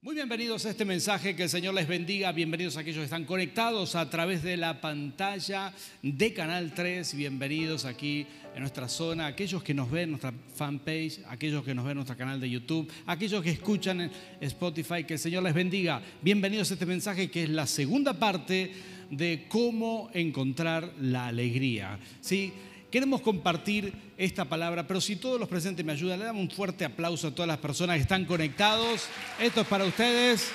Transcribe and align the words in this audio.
Muy 0.00 0.14
bienvenidos 0.14 0.64
a 0.64 0.70
este 0.70 0.84
mensaje, 0.84 1.34
que 1.34 1.42
el 1.42 1.48
Señor 1.48 1.74
les 1.74 1.88
bendiga, 1.88 2.30
bienvenidos 2.30 2.76
a 2.76 2.80
aquellos 2.80 2.98
que 3.00 3.06
están 3.06 3.24
conectados 3.24 3.96
a 3.96 4.08
través 4.08 4.44
de 4.44 4.56
la 4.56 4.80
pantalla 4.80 5.72
de 6.02 6.32
Canal 6.32 6.72
3, 6.72 7.16
bienvenidos 7.16 7.84
aquí 7.84 8.24
en 8.54 8.60
nuestra 8.60 8.88
zona, 8.88 9.26
aquellos 9.26 9.60
que 9.60 9.74
nos 9.74 9.90
ven 9.90 10.04
en 10.04 10.10
nuestra 10.10 10.32
fanpage, 10.54 11.22
aquellos 11.28 11.64
que 11.64 11.74
nos 11.74 11.84
ven 11.84 11.90
en 11.90 11.96
nuestro 11.96 12.16
canal 12.16 12.40
de 12.40 12.48
YouTube, 12.48 12.88
aquellos 13.06 13.42
que 13.42 13.50
escuchan 13.50 14.02
en 14.02 14.12
Spotify, 14.40 15.02
que 15.02 15.14
el 15.14 15.18
Señor 15.18 15.42
les 15.42 15.52
bendiga, 15.52 16.00
bienvenidos 16.22 16.70
a 16.70 16.74
este 16.74 16.86
mensaje 16.86 17.28
que 17.28 17.42
es 17.42 17.50
la 17.50 17.66
segunda 17.66 18.12
parte 18.12 18.70
de 19.10 19.46
cómo 19.48 20.10
encontrar 20.14 20.92
la 21.00 21.26
alegría. 21.26 21.98
¿sí? 22.20 22.52
Queremos 22.90 23.20
compartir 23.20 23.92
esta 24.16 24.46
palabra, 24.46 24.86
pero 24.86 24.98
si 25.02 25.16
todos 25.16 25.38
los 25.38 25.46
presentes 25.46 25.84
me 25.84 25.92
ayudan, 25.92 26.20
le 26.20 26.24
damos 26.24 26.40
un 26.40 26.50
fuerte 26.50 26.86
aplauso 26.86 27.28
a 27.28 27.30
todas 27.30 27.46
las 27.46 27.58
personas 27.58 27.96
que 27.96 28.02
están 28.02 28.24
conectados. 28.24 29.08
Esto 29.38 29.60
es 29.60 29.66
para 29.66 29.84
ustedes. 29.84 30.50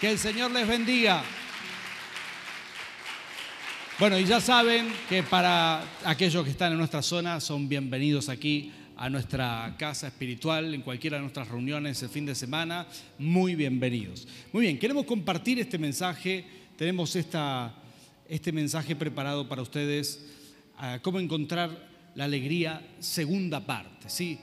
Que 0.00 0.10
el 0.10 0.18
Señor 0.18 0.50
les 0.50 0.66
bendiga. 0.66 1.22
Bueno, 4.00 4.18
y 4.18 4.24
ya 4.24 4.40
saben 4.40 4.92
que 5.08 5.22
para 5.22 5.84
aquellos 6.04 6.44
que 6.44 6.50
están 6.50 6.72
en 6.72 6.78
nuestra 6.78 7.02
zona 7.02 7.40
son 7.40 7.68
bienvenidos 7.68 8.28
aquí 8.28 8.72
a 8.96 9.08
nuestra 9.08 9.76
casa 9.78 10.08
espiritual, 10.08 10.74
en 10.74 10.82
cualquiera 10.82 11.18
de 11.18 11.22
nuestras 11.22 11.46
reuniones 11.48 12.02
el 12.02 12.08
fin 12.08 12.26
de 12.26 12.34
semana. 12.34 12.88
Muy 13.16 13.54
bienvenidos. 13.54 14.26
Muy 14.52 14.62
bien, 14.62 14.78
queremos 14.78 15.06
compartir 15.06 15.60
este 15.60 15.78
mensaje. 15.78 16.44
Tenemos 16.76 17.14
esta, 17.14 17.72
este 18.28 18.50
mensaje 18.50 18.96
preparado 18.96 19.48
para 19.48 19.62
ustedes 19.62 20.35
cómo 21.02 21.20
encontrar 21.20 21.70
la 22.14 22.24
alegría, 22.24 22.82
segunda 22.98 23.64
parte. 23.64 24.08
¿sí? 24.08 24.38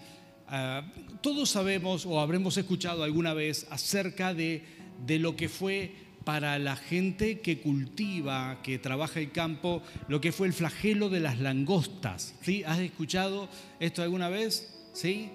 Ah, 0.47 0.83
todos 1.21 1.49
sabemos 1.49 2.05
o 2.05 2.19
habremos 2.19 2.57
escuchado 2.57 3.03
alguna 3.03 3.33
vez 3.33 3.65
acerca 3.69 4.33
de, 4.33 4.63
de 5.05 5.19
lo 5.19 5.35
que 5.35 5.49
fue 5.49 5.91
para 6.23 6.57
la 6.59 6.75
gente 6.75 7.41
que 7.41 7.59
cultiva, 7.59 8.61
que 8.63 8.79
trabaja 8.79 9.19
el 9.19 9.31
campo, 9.31 9.81
lo 10.07 10.21
que 10.21 10.31
fue 10.31 10.47
el 10.47 10.53
flagelo 10.53 11.09
de 11.09 11.19
las 11.19 11.39
langostas. 11.39 12.35
¿sí? 12.41 12.63
¿Has 12.65 12.79
escuchado 12.79 13.49
esto 13.79 14.01
alguna 14.03 14.29
vez? 14.29 14.73
¿Sí? 14.93 15.29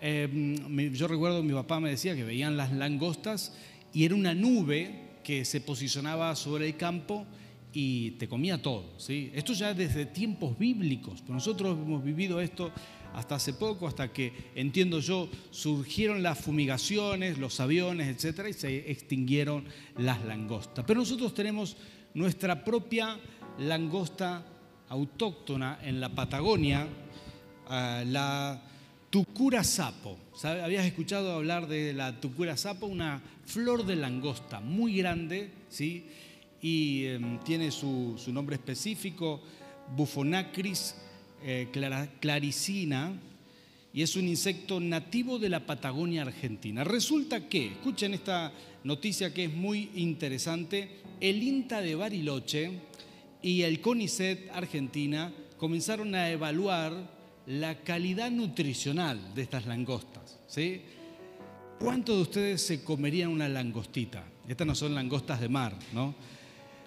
Em, 0.00 0.92
yo 0.92 1.06
recuerdo 1.08 1.42
mi 1.42 1.52
papá 1.52 1.80
me 1.80 1.90
decía 1.90 2.14
que 2.14 2.24
veían 2.24 2.56
las 2.56 2.72
langostas 2.72 3.54
y 3.92 4.04
era 4.04 4.14
una 4.14 4.34
nube 4.34 5.10
que 5.22 5.44
se 5.44 5.60
posicionaba 5.60 6.34
sobre 6.34 6.66
el 6.66 6.76
campo 6.76 7.26
y 7.72 8.12
te 8.12 8.28
comía 8.28 8.60
todo. 8.60 8.84
¿sí? 8.98 9.30
Esto 9.34 9.52
ya 9.52 9.74
desde 9.74 10.06
tiempos 10.06 10.58
bíblicos, 10.58 11.22
nosotros 11.28 11.76
hemos 11.76 12.04
vivido 12.04 12.40
esto 12.40 12.70
hasta 13.14 13.34
hace 13.34 13.52
poco, 13.52 13.86
hasta 13.86 14.12
que, 14.12 14.32
entiendo 14.54 15.00
yo, 15.00 15.28
surgieron 15.50 16.22
las 16.22 16.38
fumigaciones, 16.38 17.38
los 17.38 17.60
aviones, 17.60 18.08
etcétera, 18.08 18.48
y 18.48 18.54
se 18.54 18.90
extinguieron 18.90 19.64
las 19.98 20.24
langostas. 20.24 20.84
Pero 20.86 21.00
nosotros 21.00 21.34
tenemos 21.34 21.76
nuestra 22.14 22.64
propia 22.64 23.18
langosta 23.58 24.46
autóctona 24.88 25.78
en 25.82 26.00
la 26.00 26.08
Patagonia, 26.14 26.86
ah, 27.68 28.02
la 28.06 28.62
tucura 29.10 29.62
sapo. 29.62 30.18
¿Habías 30.42 30.86
escuchado 30.86 31.32
hablar 31.32 31.66
de 31.68 31.92
la 31.92 32.18
tucura 32.18 32.56
sapo? 32.56 32.86
Una 32.86 33.22
flor 33.44 33.84
de 33.84 33.96
langosta 33.96 34.60
muy 34.60 34.96
grande, 34.96 35.50
¿sí? 35.68 36.06
Y 36.62 37.06
em, 37.06 37.40
tiene 37.40 37.72
su, 37.72 38.16
nombre 38.28 38.54
específico, 38.54 39.42
Bufonacris 39.96 40.94
eh, 41.44 41.68
claricina, 42.20 43.12
y 43.92 44.00
es 44.00 44.16
un 44.16 44.26
insecto 44.26 44.80
nativo 44.80 45.38
de 45.38 45.50
la 45.50 45.66
Patagonia 45.66 46.22
Argentina. 46.22 46.84
Resulta 46.84 47.48
que, 47.48 47.66
escuchen 47.66 48.14
esta 48.14 48.52
noticia 48.84 49.34
que 49.34 49.44
es 49.44 49.52
muy 49.52 49.90
interesante, 49.96 50.88
el 51.20 51.42
INTA 51.42 51.82
de 51.82 51.94
Bariloche 51.94 52.70
y 53.42 53.62
el 53.62 53.80
CONICET 53.80 54.50
Argentina 54.52 55.32
comenzaron 55.58 56.14
a 56.14 56.30
evaluar 56.30 56.92
la 57.46 57.82
calidad 57.82 58.30
nutricional 58.30 59.34
de 59.34 59.42
estas 59.42 59.66
langostas. 59.66 60.38
¿Cuántos 61.78 62.16
de 62.16 62.22
ustedes 62.22 62.62
se 62.62 62.84
comerían 62.84 63.30
una 63.30 63.48
langostita? 63.48 64.24
Estas 64.48 64.66
no 64.66 64.74
son 64.74 64.94
langostas 64.94 65.40
de 65.40 65.48
mar, 65.48 65.76
¿no? 65.92 66.14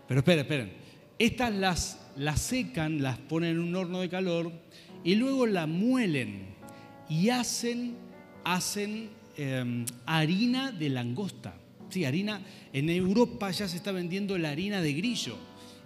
Pero 0.07 0.19
esperen, 0.19 0.41
esperen. 0.41 0.71
Estas 1.17 1.53
las, 1.53 1.99
las 2.17 2.41
secan, 2.41 3.01
las 3.01 3.17
ponen 3.17 3.51
en 3.51 3.59
un 3.59 3.75
horno 3.75 4.01
de 4.01 4.09
calor 4.09 4.51
y 5.03 5.15
luego 5.15 5.45
la 5.45 5.67
muelen 5.67 6.55
y 7.09 7.29
hacen, 7.29 7.95
hacen 8.43 9.09
em, 9.37 9.85
harina 10.05 10.71
de 10.71 10.89
langosta. 10.89 11.55
Sí, 11.89 12.03
harina. 12.03 12.41
En 12.73 12.89
Europa 12.89 13.51
ya 13.51 13.67
se 13.67 13.77
está 13.77 13.91
vendiendo 13.91 14.37
la 14.37 14.49
harina 14.49 14.81
de 14.81 14.93
grillo 14.93 15.37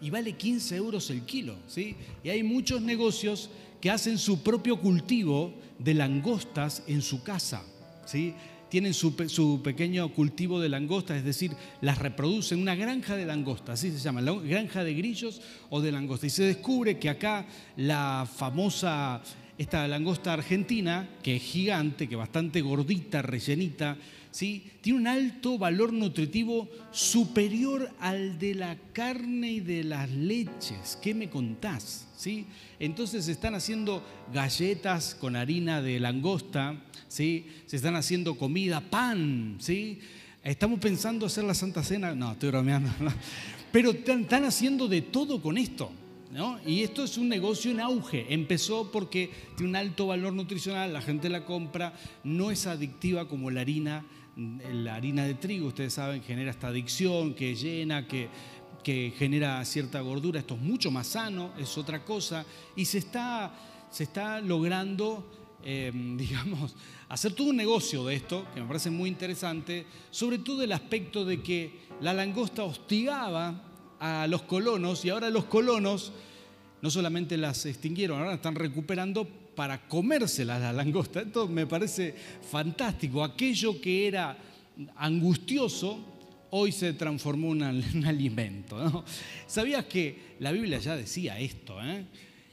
y 0.01 0.09
vale 0.09 0.33
15 0.33 0.75
euros 0.75 1.09
el 1.09 1.23
kilo. 1.23 1.57
¿sí? 1.67 1.95
Y 2.23 2.29
hay 2.29 2.43
muchos 2.43 2.81
negocios 2.81 3.49
que 3.81 3.91
hacen 3.91 4.17
su 4.17 4.41
propio 4.41 4.79
cultivo 4.79 5.53
de 5.77 5.93
langostas 5.93 6.83
en 6.87 7.01
su 7.01 7.23
casa. 7.23 7.63
¿sí? 8.05 8.33
Tienen 8.69 8.93
su, 8.93 9.61
pequeño 9.63 10.09
cultivo 10.09 10.59
de 10.59 10.69
langostas, 10.69 11.17
es 11.17 11.25
decir, 11.25 11.51
las 11.81 11.97
reproducen, 11.97 12.59
una 12.59 12.75
granja 12.75 13.15
de 13.15 13.25
langostas, 13.25 13.79
así 13.79 13.91
se 13.91 13.99
llama, 13.99 14.21
la 14.21 14.33
granja 14.33 14.83
de 14.83 14.93
grillos 14.93 15.41
o 15.69 15.81
de 15.81 15.91
langostas. 15.91 16.27
Y 16.27 16.35
se 16.35 16.43
descubre 16.43 16.99
que 16.99 17.09
acá 17.09 17.45
la 17.77 18.27
famosa, 18.31 19.21
esta 19.57 19.87
langosta 19.87 20.33
argentina, 20.33 21.09
que 21.23 21.37
es 21.37 21.43
gigante, 21.43 22.07
que 22.07 22.15
bastante 22.15 22.61
gordita, 22.61 23.21
rellenita, 23.21 23.97
¿sí? 24.31 24.71
tiene 24.81 24.99
un 24.99 25.07
alto 25.07 25.57
valor 25.57 25.93
nutritivo 25.93 26.69
superior 26.91 27.89
al 27.99 28.39
de 28.39 28.55
la 28.55 28.77
carne 28.93 29.51
y 29.53 29.59
de 29.59 29.83
las 29.83 30.09
leches. 30.09 30.97
¿Qué 31.01 31.13
me 31.13 31.29
contás? 31.29 32.07
¿Sí? 32.17 32.45
Entonces 32.79 33.25
se 33.25 33.31
están 33.31 33.55
haciendo 33.55 34.03
galletas 34.33 35.15
con 35.15 35.35
harina 35.35 35.81
de 35.81 35.99
langosta, 35.99 36.81
¿sí? 37.07 37.47
se 37.65 37.77
están 37.77 37.95
haciendo 37.95 38.35
comida, 38.35 38.81
pan, 38.81 39.57
¿sí? 39.59 39.99
estamos 40.43 40.79
pensando 40.79 41.25
hacer 41.25 41.43
la 41.43 41.53
Santa 41.53 41.83
Cena, 41.83 42.13
no, 42.15 42.33
estoy 42.33 42.49
bromeando, 42.49 42.89
pero 43.71 43.91
están, 43.91 44.43
haciendo 44.45 44.87
de 44.87 45.01
todo 45.01 45.41
con 45.41 45.57
esto. 45.57 45.91
¿No? 46.31 46.59
Y 46.63 46.83
esto 46.83 47.03
es 47.03 47.17
un 47.17 47.27
negocio 47.27 47.71
en 47.71 47.79
auge. 47.79 48.27
Empezó 48.29 48.91
porque 48.91 49.31
tiene 49.57 49.71
un 49.71 49.75
alto 49.75 50.05
valor 50.05 50.31
nutricional, 50.31 50.93
la 50.93 51.01
gente 51.01 51.27
la 51.27 51.43
compra, 51.43 51.95
no 52.23 52.51
es 52.51 52.67
adictiva 52.67 53.27
como 53.27 53.49
la 53.49 53.61
harina, 53.61 54.05
la 54.71 54.95
harina 54.95 55.25
de 55.25 55.35
trigo, 55.35 55.67
ustedes 55.67 55.93
saben, 55.93 56.21
genera 56.23 56.51
esta 56.51 56.67
adicción 56.67 57.33
que 57.33 57.55
llena, 57.55 58.07
que, 58.07 58.29
que 58.83 59.13
genera 59.17 59.63
cierta 59.65 59.99
gordura. 60.01 60.39
Esto 60.39 60.55
es 60.55 60.61
mucho 60.61 60.91
más 60.91 61.07
sano, 61.07 61.51
es 61.57 61.77
otra 61.77 62.03
cosa. 62.03 62.45
Y 62.75 62.85
se 62.85 62.99
está, 62.99 63.53
se 63.89 64.03
está 64.03 64.39
logrando 64.41 65.25
Em, 65.63 66.15
digamos, 66.17 66.75
hacer 67.09 67.33
todo 67.33 67.49
un 67.49 67.57
negocio 67.57 68.05
de 68.05 68.15
esto, 68.15 68.45
que 68.53 68.61
me 68.61 68.67
parece 68.67 68.89
muy 68.89 69.09
interesante, 69.09 69.85
sobre 70.11 70.39
todo 70.39 70.63
el 70.63 70.71
aspecto 70.71 71.25
de 71.25 71.41
que 71.41 71.71
la 72.01 72.13
langosta 72.13 72.63
hostigaba 72.63 73.63
a 73.99 74.27
los 74.27 74.43
colonos 74.43 75.03
y 75.03 75.09
ahora 75.09 75.29
los 75.29 75.45
colonos 75.45 76.13
no 76.81 76.89
solamente 76.89 77.35
las 77.35 77.65
extinguieron, 77.65 78.19
ahora 78.19 78.35
están 78.35 78.55
recuperando 78.55 79.27
para 79.59 79.77
comérselas 79.89 80.61
la 80.61 80.71
langosta. 80.71 81.19
Esto 81.19 81.45
me 81.45 81.67
parece 81.67 82.15
fantástico. 82.49 83.21
Aquello 83.21 83.81
que 83.81 84.07
era 84.07 84.37
angustioso, 84.95 85.99
hoy 86.51 86.71
se 86.71 86.93
transformó 86.93 87.51
en 87.51 87.83
un 87.93 88.05
alimento. 88.05 89.03
¿Sabías 89.47 89.83
que 89.83 90.37
la 90.39 90.53
Biblia 90.53 90.79
ya 90.79 90.95
decía 90.95 91.37
esto? 91.41 91.77
Eh? 91.83 92.05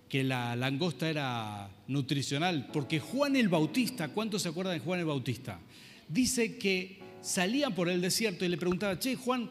que 0.08 0.24
la 0.24 0.56
langosta 0.56 1.08
era 1.08 1.70
nutricional, 1.86 2.70
porque 2.72 2.98
Juan 2.98 3.36
el 3.36 3.48
Bautista, 3.48 4.08
¿cuántos 4.08 4.42
se 4.42 4.48
acuerdan 4.48 4.74
de 4.74 4.80
Juan 4.80 4.98
el 4.98 5.06
Bautista? 5.06 5.60
Dice 6.08 6.58
que 6.58 6.98
salía 7.20 7.70
por 7.70 7.88
el 7.88 8.00
desierto 8.00 8.44
y 8.44 8.48
le 8.48 8.56
preguntaba, 8.56 8.98
che, 8.98 9.14
Juan, 9.14 9.48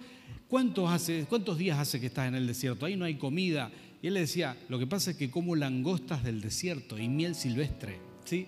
¿cuántos, 0.49 0.89
hace, 0.89 1.25
¿cuántos 1.29 1.57
días 1.57 1.79
hace 1.79 2.01
que 2.01 2.07
estás 2.07 2.27
en 2.27 2.35
el 2.35 2.47
desierto? 2.47 2.85
Ahí 2.85 2.97
no 2.97 3.05
hay 3.05 3.15
comida. 3.15 3.71
Y 4.05 4.07
él 4.09 4.13
le 4.13 4.19
decía, 4.19 4.55
lo 4.69 4.77
que 4.77 4.85
pasa 4.85 5.09
es 5.09 5.17
que 5.17 5.31
como 5.31 5.55
langostas 5.55 6.23
del 6.23 6.39
desierto 6.39 6.99
y 6.99 7.09
miel 7.09 7.33
silvestre. 7.33 7.97
¿Sí? 8.23 8.47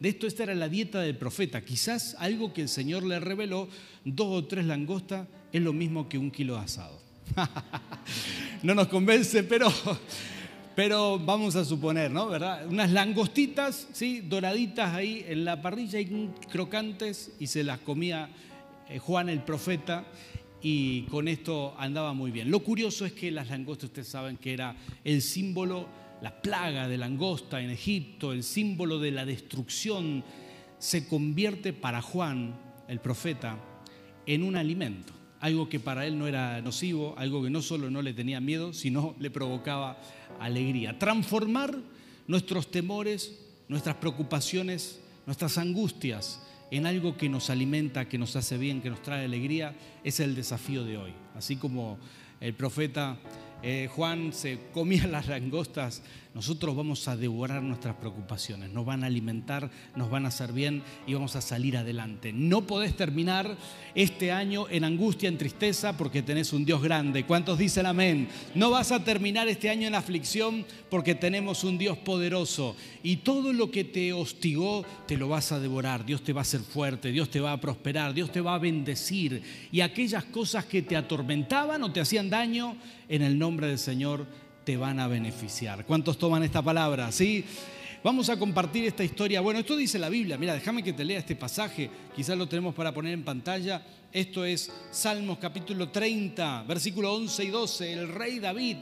De 0.00 0.08
esto 0.08 0.26
esta 0.26 0.42
era 0.42 0.54
la 0.56 0.68
dieta 0.68 1.00
del 1.00 1.16
profeta. 1.16 1.64
Quizás 1.64 2.16
algo 2.18 2.52
que 2.52 2.62
el 2.62 2.68
Señor 2.68 3.04
le 3.04 3.20
reveló, 3.20 3.68
dos 4.04 4.26
o 4.26 4.44
tres 4.46 4.64
langostas 4.64 5.28
es 5.52 5.62
lo 5.62 5.72
mismo 5.72 6.08
que 6.08 6.18
un 6.18 6.32
kilo 6.32 6.56
de 6.56 6.62
asado. 6.62 7.00
no 8.64 8.74
nos 8.74 8.88
convence, 8.88 9.44
pero 9.44 9.72
pero 10.74 11.20
vamos 11.20 11.54
a 11.54 11.64
suponer, 11.64 12.10
¿no? 12.10 12.26
¿Verdad? 12.26 12.66
Unas 12.66 12.90
langostitas, 12.90 13.86
¿sí? 13.92 14.22
Doraditas 14.22 14.92
ahí 14.92 15.24
en 15.28 15.44
la 15.44 15.62
parrilla 15.62 16.00
y 16.00 16.30
crocantes 16.50 17.30
y 17.38 17.46
se 17.46 17.62
las 17.62 17.78
comía 17.78 18.28
eh, 18.88 18.98
Juan 18.98 19.28
el 19.28 19.44
profeta 19.44 20.04
y 20.68 21.02
con 21.02 21.28
esto 21.28 21.76
andaba 21.78 22.12
muy 22.12 22.32
bien. 22.32 22.50
Lo 22.50 22.58
curioso 22.58 23.06
es 23.06 23.12
que 23.12 23.30
las 23.30 23.50
langostas, 23.50 23.84
ustedes 23.84 24.08
saben 24.08 24.36
que 24.36 24.52
era 24.52 24.74
el 25.04 25.22
símbolo, 25.22 25.86
la 26.20 26.42
plaga 26.42 26.88
de 26.88 26.98
langosta 26.98 27.60
en 27.60 27.70
Egipto, 27.70 28.32
el 28.32 28.42
símbolo 28.42 28.98
de 28.98 29.12
la 29.12 29.24
destrucción, 29.24 30.24
se 30.80 31.06
convierte 31.06 31.72
para 31.72 32.02
Juan 32.02 32.58
el 32.88 32.98
profeta 32.98 33.60
en 34.26 34.42
un 34.42 34.56
alimento, 34.56 35.12
algo 35.38 35.68
que 35.68 35.78
para 35.78 36.04
él 36.04 36.18
no 36.18 36.26
era 36.26 36.60
nocivo, 36.62 37.14
algo 37.16 37.44
que 37.44 37.50
no 37.50 37.62
solo 37.62 37.88
no 37.88 38.02
le 38.02 38.12
tenía 38.12 38.40
miedo, 38.40 38.72
sino 38.72 39.14
le 39.20 39.30
provocaba 39.30 40.00
alegría. 40.40 40.98
Transformar 40.98 41.78
nuestros 42.26 42.72
temores, 42.72 43.38
nuestras 43.68 43.94
preocupaciones, 43.94 44.98
nuestras 45.26 45.58
angustias 45.58 46.42
en 46.70 46.86
algo 46.86 47.16
que 47.16 47.28
nos 47.28 47.50
alimenta, 47.50 48.08
que 48.08 48.18
nos 48.18 48.36
hace 48.36 48.58
bien, 48.58 48.80
que 48.80 48.90
nos 48.90 49.02
trae 49.02 49.24
alegría, 49.24 49.74
es 50.04 50.20
el 50.20 50.34
desafío 50.34 50.84
de 50.84 50.98
hoy. 50.98 51.12
Así 51.36 51.56
como 51.56 51.98
el 52.40 52.54
profeta 52.54 53.16
eh, 53.68 53.88
Juan 53.88 54.32
se 54.32 54.60
comía 54.72 55.06
las 55.08 55.26
langostas, 55.26 56.00
nosotros 56.36 56.76
vamos 56.76 57.08
a 57.08 57.16
devorar 57.16 57.62
nuestras 57.62 57.96
preocupaciones, 57.96 58.70
nos 58.70 58.84
van 58.84 59.02
a 59.02 59.06
alimentar, 59.06 59.70
nos 59.96 60.10
van 60.10 60.26
a 60.26 60.28
hacer 60.28 60.52
bien 60.52 60.82
y 61.06 61.14
vamos 61.14 61.34
a 61.34 61.40
salir 61.40 61.78
adelante. 61.78 62.30
No 62.30 62.66
podés 62.66 62.94
terminar 62.94 63.56
este 63.94 64.32
año 64.32 64.66
en 64.68 64.84
angustia, 64.84 65.30
en 65.30 65.38
tristeza, 65.38 65.96
porque 65.96 66.20
tenés 66.22 66.52
un 66.52 66.66
Dios 66.66 66.82
grande. 66.82 67.24
¿Cuántos 67.24 67.58
dicen 67.58 67.86
amén? 67.86 68.28
No 68.54 68.70
vas 68.70 68.92
a 68.92 69.02
terminar 69.02 69.48
este 69.48 69.70
año 69.70 69.88
en 69.88 69.94
aflicción 69.94 70.66
porque 70.90 71.14
tenemos 71.14 71.64
un 71.64 71.78
Dios 71.78 71.96
poderoso. 71.96 72.76
Y 73.02 73.16
todo 73.16 73.54
lo 73.54 73.70
que 73.70 73.84
te 73.84 74.12
hostigó, 74.12 74.84
te 75.06 75.16
lo 75.16 75.28
vas 75.28 75.52
a 75.52 75.58
devorar. 75.58 76.04
Dios 76.04 76.22
te 76.22 76.34
va 76.34 76.42
a 76.42 76.42
hacer 76.42 76.60
fuerte, 76.60 77.12
Dios 77.12 77.30
te 77.30 77.40
va 77.40 77.52
a 77.52 77.60
prosperar, 77.62 78.12
Dios 78.12 78.30
te 78.30 78.42
va 78.42 78.56
a 78.56 78.58
bendecir. 78.58 79.42
Y 79.72 79.80
aquellas 79.80 80.24
cosas 80.24 80.66
que 80.66 80.82
te 80.82 80.96
atormentaban 80.96 81.82
o 81.82 81.90
te 81.90 82.00
hacían 82.00 82.28
daño, 82.28 82.76
en 83.08 83.22
el 83.22 83.38
nombre 83.38 83.68
del 83.68 83.78
Señor 83.78 84.26
te 84.64 84.76
van 84.76 84.98
a 84.98 85.06
beneficiar. 85.06 85.86
¿Cuántos 85.86 86.18
toman 86.18 86.42
esta 86.42 86.62
palabra? 86.62 87.12
¿Sí? 87.12 87.44
Vamos 88.02 88.28
a 88.28 88.38
compartir 88.38 88.84
esta 88.84 89.04
historia. 89.04 89.40
Bueno, 89.40 89.60
esto 89.60 89.76
dice 89.76 89.98
la 89.98 90.08
Biblia. 90.08 90.36
Mira, 90.38 90.54
déjame 90.54 90.82
que 90.82 90.92
te 90.92 91.04
lea 91.04 91.18
este 91.18 91.34
pasaje. 91.34 91.90
Quizás 92.14 92.36
lo 92.36 92.48
tenemos 92.48 92.74
para 92.74 92.92
poner 92.92 93.12
en 93.12 93.24
pantalla. 93.24 93.82
Esto 94.12 94.44
es 94.44 94.70
Salmos 94.90 95.38
capítulo 95.38 95.88
30, 95.88 96.64
versículo 96.68 97.14
11 97.14 97.44
y 97.44 97.48
12. 97.48 97.92
El 97.92 98.08
rey 98.08 98.38
David, 98.38 98.76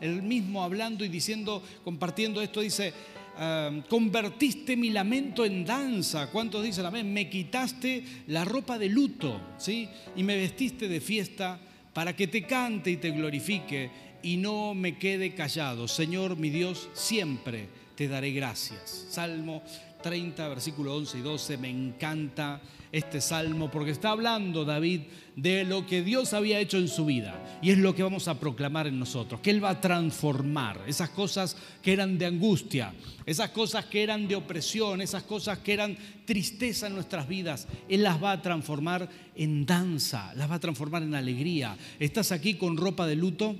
el, 0.00 0.22
mismo 0.22 0.62
hablando 0.62 1.04
y 1.04 1.08
diciendo, 1.08 1.62
compartiendo 1.84 2.42
esto, 2.42 2.60
dice, 2.60 2.92
ah, 3.36 3.70
convertiste 3.88 4.76
mi 4.76 4.90
lamento 4.90 5.44
en 5.44 5.64
danza. 5.64 6.30
¿Cuántos 6.30 6.62
dicen 6.62 6.86
amén? 6.86 7.12
Me 7.12 7.30
quitaste 7.30 8.04
la 8.26 8.44
ropa 8.44 8.78
de 8.78 8.88
luto, 8.88 9.40
¿sí? 9.58 9.88
Y 10.16 10.22
me 10.22 10.36
vestiste 10.36 10.88
de 10.88 11.00
fiesta 11.00 11.58
para 11.96 12.14
que 12.14 12.26
te 12.26 12.42
cante 12.42 12.90
y 12.90 12.98
te 12.98 13.10
glorifique 13.10 13.90
y 14.22 14.36
no 14.36 14.74
me 14.74 14.98
quede 14.98 15.34
callado. 15.34 15.88
Señor 15.88 16.36
mi 16.36 16.50
Dios, 16.50 16.90
siempre 16.92 17.70
te 17.94 18.06
daré 18.06 18.32
gracias. 18.32 19.06
Salmo 19.08 19.62
30, 20.02 20.46
versículo 20.46 20.94
11 20.94 21.16
y 21.16 21.20
12, 21.22 21.56
me 21.56 21.70
encanta 21.70 22.60
este 22.96 23.20
salmo 23.20 23.70
porque 23.70 23.90
está 23.90 24.10
hablando 24.10 24.64
David 24.64 25.02
de 25.34 25.64
lo 25.64 25.84
que 25.86 26.02
Dios 26.02 26.32
había 26.32 26.58
hecho 26.60 26.78
en 26.78 26.88
su 26.88 27.04
vida 27.04 27.58
y 27.60 27.70
es 27.70 27.78
lo 27.78 27.94
que 27.94 28.02
vamos 28.02 28.26
a 28.26 28.40
proclamar 28.40 28.86
en 28.86 28.98
nosotros, 28.98 29.40
que 29.40 29.50
Él 29.50 29.62
va 29.62 29.70
a 29.70 29.80
transformar 29.80 30.80
esas 30.86 31.10
cosas 31.10 31.56
que 31.82 31.92
eran 31.92 32.16
de 32.16 32.26
angustia, 32.26 32.94
esas 33.26 33.50
cosas 33.50 33.84
que 33.84 34.02
eran 34.02 34.26
de 34.26 34.36
opresión, 34.36 35.02
esas 35.02 35.24
cosas 35.24 35.58
que 35.58 35.74
eran 35.74 35.96
tristeza 36.24 36.86
en 36.86 36.94
nuestras 36.94 37.28
vidas, 37.28 37.68
Él 37.88 38.02
las 38.02 38.22
va 38.22 38.32
a 38.32 38.42
transformar 38.42 39.08
en 39.34 39.66
danza, 39.66 40.32
las 40.34 40.50
va 40.50 40.54
a 40.54 40.60
transformar 40.60 41.02
en 41.02 41.14
alegría. 41.14 41.76
¿Estás 42.00 42.32
aquí 42.32 42.54
con 42.54 42.78
ropa 42.78 43.06
de 43.06 43.16
luto? 43.16 43.54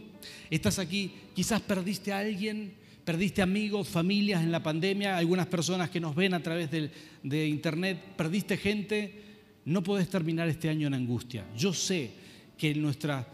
Estás 0.48 0.78
aquí, 0.78 1.12
quizás 1.34 1.60
perdiste 1.60 2.12
a 2.12 2.20
alguien, 2.20 2.72
perdiste 3.06 3.40
amigos, 3.40 3.88
familias 3.88 4.42
en 4.42 4.50
la 4.50 4.64
pandemia, 4.64 5.16
algunas 5.16 5.46
personas 5.46 5.90
que 5.90 6.00
nos 6.00 6.16
ven 6.16 6.34
a 6.34 6.42
través 6.42 6.68
de, 6.72 7.46
internet, 7.46 7.98
perdiste 8.16 8.56
gente, 8.56 9.25
no 9.66 9.82
podés 9.82 10.08
terminar 10.08 10.48
este 10.48 10.68
año 10.68 10.86
en 10.86 10.94
angustia. 10.94 11.44
Yo 11.56 11.74
sé 11.74 12.10
que 12.56 12.74
nuestras 12.74 13.26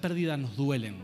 pérdidas 0.00 0.38
nos 0.38 0.56
duelen, 0.56 0.96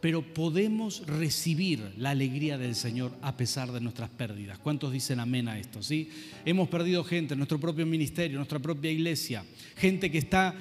pero 0.00 0.20
podemos 0.22 1.06
recibir 1.06 1.94
la 1.96 2.10
alegría 2.10 2.58
del 2.58 2.74
Señor 2.74 3.16
a 3.22 3.36
pesar 3.36 3.70
de 3.72 3.80
nuestras 3.80 4.10
pérdidas. 4.10 4.58
¿Cuántos 4.58 4.92
dicen 4.92 5.20
amén 5.20 5.48
a 5.48 5.58
esto? 5.58 5.82
¿sí? 5.82 6.10
Hemos 6.44 6.68
perdido 6.68 7.04
gente 7.04 7.34
en 7.34 7.38
nuestro 7.38 7.60
propio 7.60 7.86
ministerio, 7.86 8.36
nuestra 8.36 8.58
propia 8.58 8.90
iglesia, 8.90 9.44
gente 9.76 10.10
que 10.10 10.18
está 10.18 10.54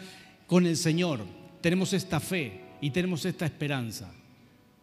con 0.47 0.65
el 0.67 0.77
Señor. 0.77 1.25
Tenemos 1.59 1.91
esta 1.93 2.19
fe 2.19 2.61
y 2.81 2.91
tenemos 2.91 3.25
esta 3.25 3.45
esperanza. 3.45 4.13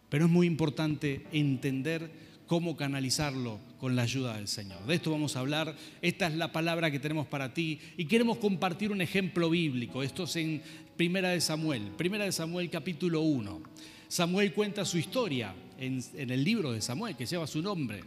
Pero 0.09 0.25
es 0.25 0.31
muy 0.31 0.45
importante 0.45 1.25
entender 1.31 2.11
cómo 2.47 2.75
canalizarlo 2.75 3.59
con 3.79 3.95
la 3.95 4.03
ayuda 4.03 4.35
del 4.35 4.47
Señor. 4.47 4.85
De 4.85 4.95
esto 4.95 5.11
vamos 5.11 5.35
a 5.35 5.39
hablar. 5.39 5.75
Esta 6.01 6.27
es 6.27 6.35
la 6.35 6.51
palabra 6.51 6.91
que 6.91 6.99
tenemos 6.99 7.27
para 7.27 7.53
ti 7.53 7.79
y 7.97 8.05
queremos 8.05 8.37
compartir 8.37 8.91
un 8.91 9.01
ejemplo 9.01 9.49
bíblico. 9.49 10.03
Esto 10.03 10.23
es 10.23 10.35
en 10.35 10.61
Primera 10.97 11.29
de 11.29 11.41
Samuel, 11.41 11.91
Primera 11.97 12.25
de 12.25 12.31
Samuel 12.31 12.69
capítulo 12.69 13.21
1. 13.21 13.61
Samuel 14.07 14.53
cuenta 14.53 14.85
su 14.85 14.97
historia 14.97 15.55
en, 15.79 16.03
en 16.13 16.29
el 16.29 16.43
libro 16.43 16.71
de 16.71 16.81
Samuel, 16.81 17.15
que 17.15 17.25
lleva 17.25 17.47
su 17.47 17.61
nombre, 17.61 18.03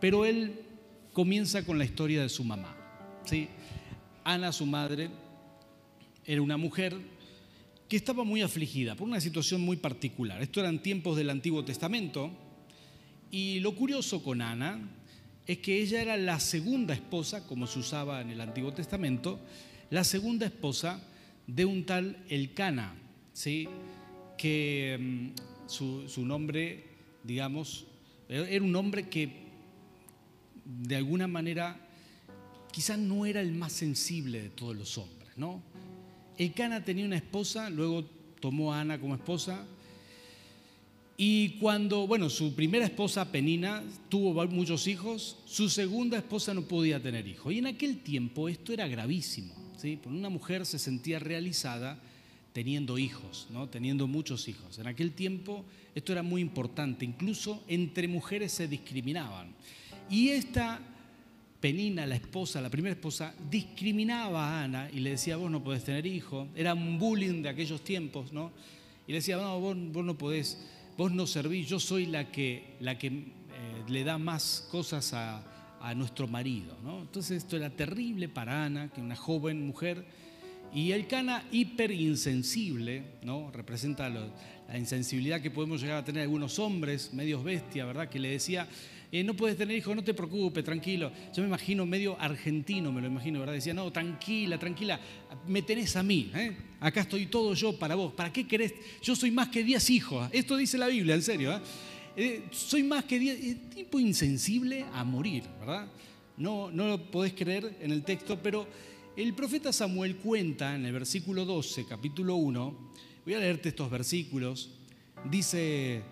pero 0.00 0.24
él 0.24 0.60
comienza 1.12 1.64
con 1.64 1.78
la 1.78 1.84
historia 1.84 2.22
de 2.22 2.28
su 2.28 2.42
mamá. 2.42 2.76
¿sí? 3.24 3.48
Ana, 4.24 4.52
su 4.52 4.66
madre, 4.66 5.10
era 6.24 6.42
una 6.42 6.56
mujer 6.56 6.96
que 7.88 7.96
estaba 7.96 8.24
muy 8.24 8.42
afligida 8.42 8.94
por 8.94 9.08
una 9.08 9.20
situación 9.20 9.60
muy 9.60 9.76
particular. 9.76 10.42
Esto 10.42 10.60
eran 10.60 10.82
tiempos 10.82 11.16
del 11.16 11.30
Antiguo 11.30 11.64
Testamento 11.64 12.30
y 13.30 13.60
lo 13.60 13.74
curioso 13.74 14.22
con 14.22 14.40
Ana 14.42 14.80
es 15.46 15.58
que 15.58 15.80
ella 15.80 16.02
era 16.02 16.16
la 16.16 16.40
segunda 16.40 16.94
esposa, 16.94 17.46
como 17.46 17.66
se 17.66 17.78
usaba 17.78 18.20
en 18.20 18.30
el 18.30 18.40
Antiguo 18.40 18.72
Testamento, 18.72 19.40
la 19.90 20.04
segunda 20.04 20.46
esposa 20.46 21.02
de 21.46 21.64
un 21.64 21.84
tal 21.86 22.24
Elcana, 22.28 22.94
¿sí? 23.32 23.68
que 24.36 24.98
mm, 25.00 25.68
su, 25.68 26.24
nombre, 26.24 26.84
digamos, 27.24 27.86
era 28.28 28.64
un 28.64 28.76
hombre 28.76 29.08
que 29.08 29.48
de 30.64 30.96
alguna 30.96 31.26
manera 31.26 31.80
quizás 32.70 32.98
no 32.98 33.24
era 33.26 33.40
el 33.40 33.52
más 33.52 33.72
sensible 33.72 34.42
de 34.42 34.50
todos 34.50 34.76
los 34.76 34.98
hombres, 34.98 35.30
¿no? 35.36 35.62
Cana 36.54 36.84
tenía 36.84 37.04
una 37.04 37.16
esposa, 37.16 37.68
luego 37.68 38.04
tomó 38.40 38.72
a 38.72 38.80
Ana 38.80 39.00
como 39.00 39.14
esposa. 39.14 39.66
Y 41.20 41.58
cuando, 41.58 42.06
bueno, 42.06 42.30
su 42.30 42.54
primera 42.54 42.84
esposa, 42.84 43.32
Penina, 43.32 43.82
tuvo 44.08 44.46
muchos 44.46 44.86
hijos, 44.86 45.36
su 45.46 45.68
segunda 45.68 46.16
esposa 46.16 46.54
no 46.54 46.62
podía 46.62 47.02
tener 47.02 47.26
hijos. 47.26 47.52
Y 47.52 47.58
en 47.58 47.66
aquel 47.66 47.98
tiempo 47.98 48.48
esto 48.48 48.72
era 48.72 48.86
gravísimo. 48.86 49.52
¿sí? 49.76 49.98
Porque 50.00 50.16
una 50.16 50.28
mujer 50.28 50.64
se 50.64 50.78
sentía 50.78 51.18
realizada 51.18 51.98
teniendo 52.52 52.98
hijos, 52.98 53.48
¿no? 53.50 53.68
teniendo 53.68 54.06
muchos 54.06 54.46
hijos. 54.46 54.78
En 54.78 54.86
aquel 54.86 55.10
tiempo 55.10 55.64
esto 55.92 56.12
era 56.12 56.22
muy 56.22 56.40
importante, 56.40 57.04
incluso 57.04 57.64
entre 57.66 58.06
mujeres 58.06 58.52
se 58.52 58.68
discriminaban. 58.68 59.52
Y 60.08 60.28
esta 60.28 60.80
Penina, 61.60 62.06
la 62.06 62.14
esposa, 62.14 62.60
la 62.60 62.70
primera 62.70 62.94
esposa, 62.94 63.34
discriminaba 63.50 64.46
a 64.46 64.64
Ana 64.64 64.88
y 64.92 65.00
le 65.00 65.10
decía, 65.10 65.36
vos 65.36 65.50
no 65.50 65.64
podés 65.64 65.82
tener 65.82 66.06
hijos. 66.06 66.46
Era 66.54 66.74
un 66.74 67.00
bullying 67.00 67.42
de 67.42 67.48
aquellos 67.48 67.82
tiempos, 67.82 68.32
¿no? 68.32 68.52
Y 69.08 69.12
le 69.12 69.18
decía, 69.18 69.38
no, 69.38 69.58
vos, 69.58 69.76
no 69.76 70.16
podés, 70.16 70.58
vos 70.98 71.12
no 71.12 71.28
servís, 71.28 71.68
yo 71.68 71.78
soy 71.78 72.06
la 72.06 72.32
que, 72.32 72.74
la 72.80 72.98
que 72.98 73.06
eh, 73.06 73.22
le 73.88 74.02
da 74.02 74.18
más 74.18 74.66
cosas 74.70 75.14
a, 75.14 75.44
nuestro 75.94 76.26
marido, 76.26 76.76
¿no? 76.82 77.00
Entonces 77.00 77.38
esto 77.38 77.56
era 77.56 77.70
terrible 77.70 78.28
para 78.28 78.64
Ana, 78.64 78.90
que 78.92 79.00
una 79.00 79.14
joven 79.14 79.64
mujer, 79.64 80.04
y 80.74 80.90
el 80.90 81.06
cana 81.06 81.44
hiperinsensible, 81.52 83.04
¿no? 83.22 83.50
Representa 83.52 84.10
la 84.10 84.76
insensibilidad 84.76 85.40
que 85.40 85.52
podemos 85.52 85.80
llegar 85.80 85.98
a 85.98 86.04
tener 86.04 86.24
algunos 86.24 86.58
hombres, 86.58 87.14
medios 87.14 87.44
bestia, 87.44 87.86
¿verdad? 87.86 88.08
Que 88.08 88.18
le 88.18 88.30
decía, 88.30 88.68
eh, 89.10 89.24
no 89.24 89.34
puedes 89.34 89.56
tener 89.56 89.76
hijos, 89.76 89.96
no 89.96 90.04
te 90.04 90.12
preocupes, 90.12 90.62
tranquilo. 90.62 91.10
Yo 91.34 91.42
me 91.42 91.48
imagino 91.48 91.86
medio 91.86 92.20
argentino, 92.20 92.92
me 92.92 93.00
lo 93.00 93.06
imagino, 93.06 93.40
¿verdad? 93.40 93.54
Decía, 93.54 93.72
no, 93.72 93.90
tranquila, 93.90 94.58
tranquila, 94.58 95.00
me 95.46 95.62
tenés 95.62 95.96
a 95.96 96.02
mí, 96.02 96.30
¿eh? 96.34 96.54
acá 96.78 97.00
estoy 97.00 97.26
todo 97.26 97.54
yo 97.54 97.78
para 97.78 97.94
vos. 97.94 98.12
¿Para 98.12 98.32
qué 98.32 98.46
querés? 98.46 98.74
Yo 99.02 99.16
soy 99.16 99.30
más 99.30 99.48
que 99.48 99.64
diez 99.64 99.88
hijos. 99.88 100.28
Esto 100.32 100.56
dice 100.56 100.76
la 100.76 100.88
Biblia, 100.88 101.14
en 101.14 101.22
serio. 101.22 101.60
¿eh? 102.16 102.42
soy 102.50 102.82
más 102.82 103.04
que 103.04 103.18
diez, 103.18 103.70
tipo 103.70 103.98
insensible 103.98 104.84
a 104.92 105.04
morir, 105.04 105.44
¿verdad? 105.58 105.88
No, 106.36 106.70
no 106.70 106.88
lo 106.88 107.10
podés 107.10 107.32
creer 107.32 107.78
en 107.80 107.90
el 107.90 108.04
texto, 108.04 108.38
pero 108.42 108.66
el 109.16 109.34
profeta 109.34 109.72
Samuel 109.72 110.16
cuenta 110.16 110.74
en 110.74 110.84
el 110.84 110.92
versículo 110.92 111.44
12, 111.44 111.86
capítulo 111.86 112.36
1, 112.36 112.92
voy 113.24 113.34
a 113.34 113.38
leerte 113.38 113.70
estos 113.70 113.90
versículos, 113.90 114.70
dice 115.30 116.02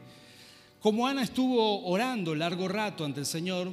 como 0.87 1.09
Ana 1.09 1.25
estuvo 1.25 1.85
orando 1.89 2.33
largo 2.37 2.69
rato 2.69 3.05
ante 3.05 3.19
el 3.19 3.27
Señor, 3.27 3.73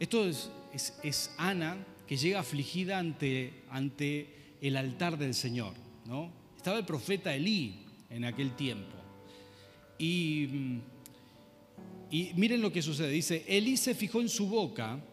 esto 0.00 0.26
es, 0.26 1.30
Ana 1.36 1.76
que 2.06 2.16
llega 2.16 2.40
afligida 2.40 2.98
ante, 2.98 3.64
ante 3.68 4.56
el 4.62 4.78
altar 4.78 5.18
del 5.18 5.34
Señor. 5.34 5.74
¿no? 6.06 6.32
Estaba 6.56 6.78
el 6.78 6.86
profeta 6.86 7.34
Elí 7.34 7.84
en 8.08 8.24
aquel 8.24 8.56
tiempo. 8.56 8.96
Y, 9.98 10.78
y 12.10 12.30
miren 12.36 12.62
lo 12.62 12.72
que 12.72 12.80
sucede. 12.80 13.10
Dice, 13.10 13.44
Elí 13.46 13.76
se 13.76 13.94
fijó 13.94 14.22
en 14.22 14.30
su 14.30 14.46
boca, 14.46 15.04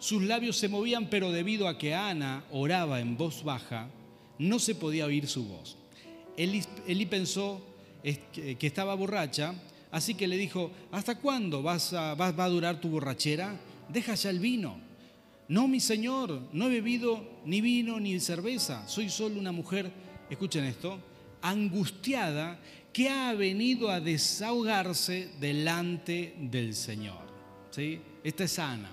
sus 0.00 0.24
labios 0.24 0.56
se 0.56 0.68
movían, 0.68 1.08
pero 1.08 1.30
debido 1.30 1.68
a 1.68 1.78
que 1.78 1.94
Ana 1.94 2.44
oraba 2.50 2.98
en 2.98 3.16
voz 3.16 3.44
baja, 3.44 3.88
no 4.40 4.58
se 4.58 4.74
podía 4.74 5.06
oír 5.06 5.28
su 5.28 5.44
voz. 5.44 5.76
Elí, 6.36 7.06
pensó 7.06 7.64
que 8.02 8.66
estaba 8.66 8.96
borracha, 8.96 9.54
así 9.90 10.14
que 10.14 10.26
le 10.26 10.36
dijo, 10.36 10.70
¿hasta 10.92 11.18
cuándo 11.18 11.62
vas 11.62 11.92
a, 11.92 12.14
va 12.14 12.28
a 12.28 12.48
durar 12.48 12.80
tu 12.80 12.88
borrachera? 12.88 13.58
Deja 13.88 14.14
ya 14.14 14.30
el 14.30 14.40
vino. 14.40 14.86
No, 15.48 15.68
mi 15.68 15.78
señor, 15.78 16.42
no 16.52 16.66
he 16.66 16.70
bebido 16.70 17.24
ni 17.44 17.60
vino 17.60 18.00
ni 18.00 18.18
cerveza, 18.18 18.86
soy 18.88 19.08
solo 19.08 19.38
una 19.38 19.52
mujer, 19.52 19.92
escuchen 20.28 20.64
esto, 20.64 20.98
angustiada 21.40 22.58
que 22.92 23.08
ha 23.08 23.32
venido 23.34 23.90
a 23.90 24.00
desahogarse 24.00 25.30
delante 25.38 26.34
del 26.40 26.74
Señor. 26.74 27.26
¿Sí? 27.70 28.00
Esta 28.24 28.44
es 28.44 28.58
Ana, 28.58 28.90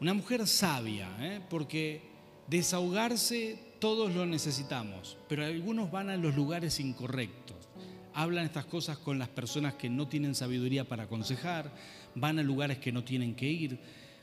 una 0.00 0.14
mujer 0.14 0.46
sabia, 0.46 1.08
¿eh? 1.18 1.40
porque 1.48 2.02
desahogarse 2.46 3.58
todos 3.80 4.14
lo 4.14 4.24
necesitamos, 4.26 5.16
pero 5.28 5.44
algunos 5.44 5.90
van 5.90 6.10
a 6.10 6.16
los 6.16 6.36
lugares 6.36 6.78
incorrectos. 6.78 7.56
Hablan 8.16 8.46
estas 8.46 8.64
cosas 8.64 8.98
con 8.98 9.18
las 9.18 9.28
personas 9.28 9.74
que 9.74 9.88
no 9.88 10.08
tienen 10.08 10.34
sabiduría 10.34 10.88
para 10.88 11.04
aconsejar, 11.04 11.72
van 12.14 12.38
a 12.38 12.42
lugares 12.42 12.78
que 12.78 12.90
no 12.90 13.04
tienen 13.04 13.34
que 13.34 13.46
ir, 13.46 13.78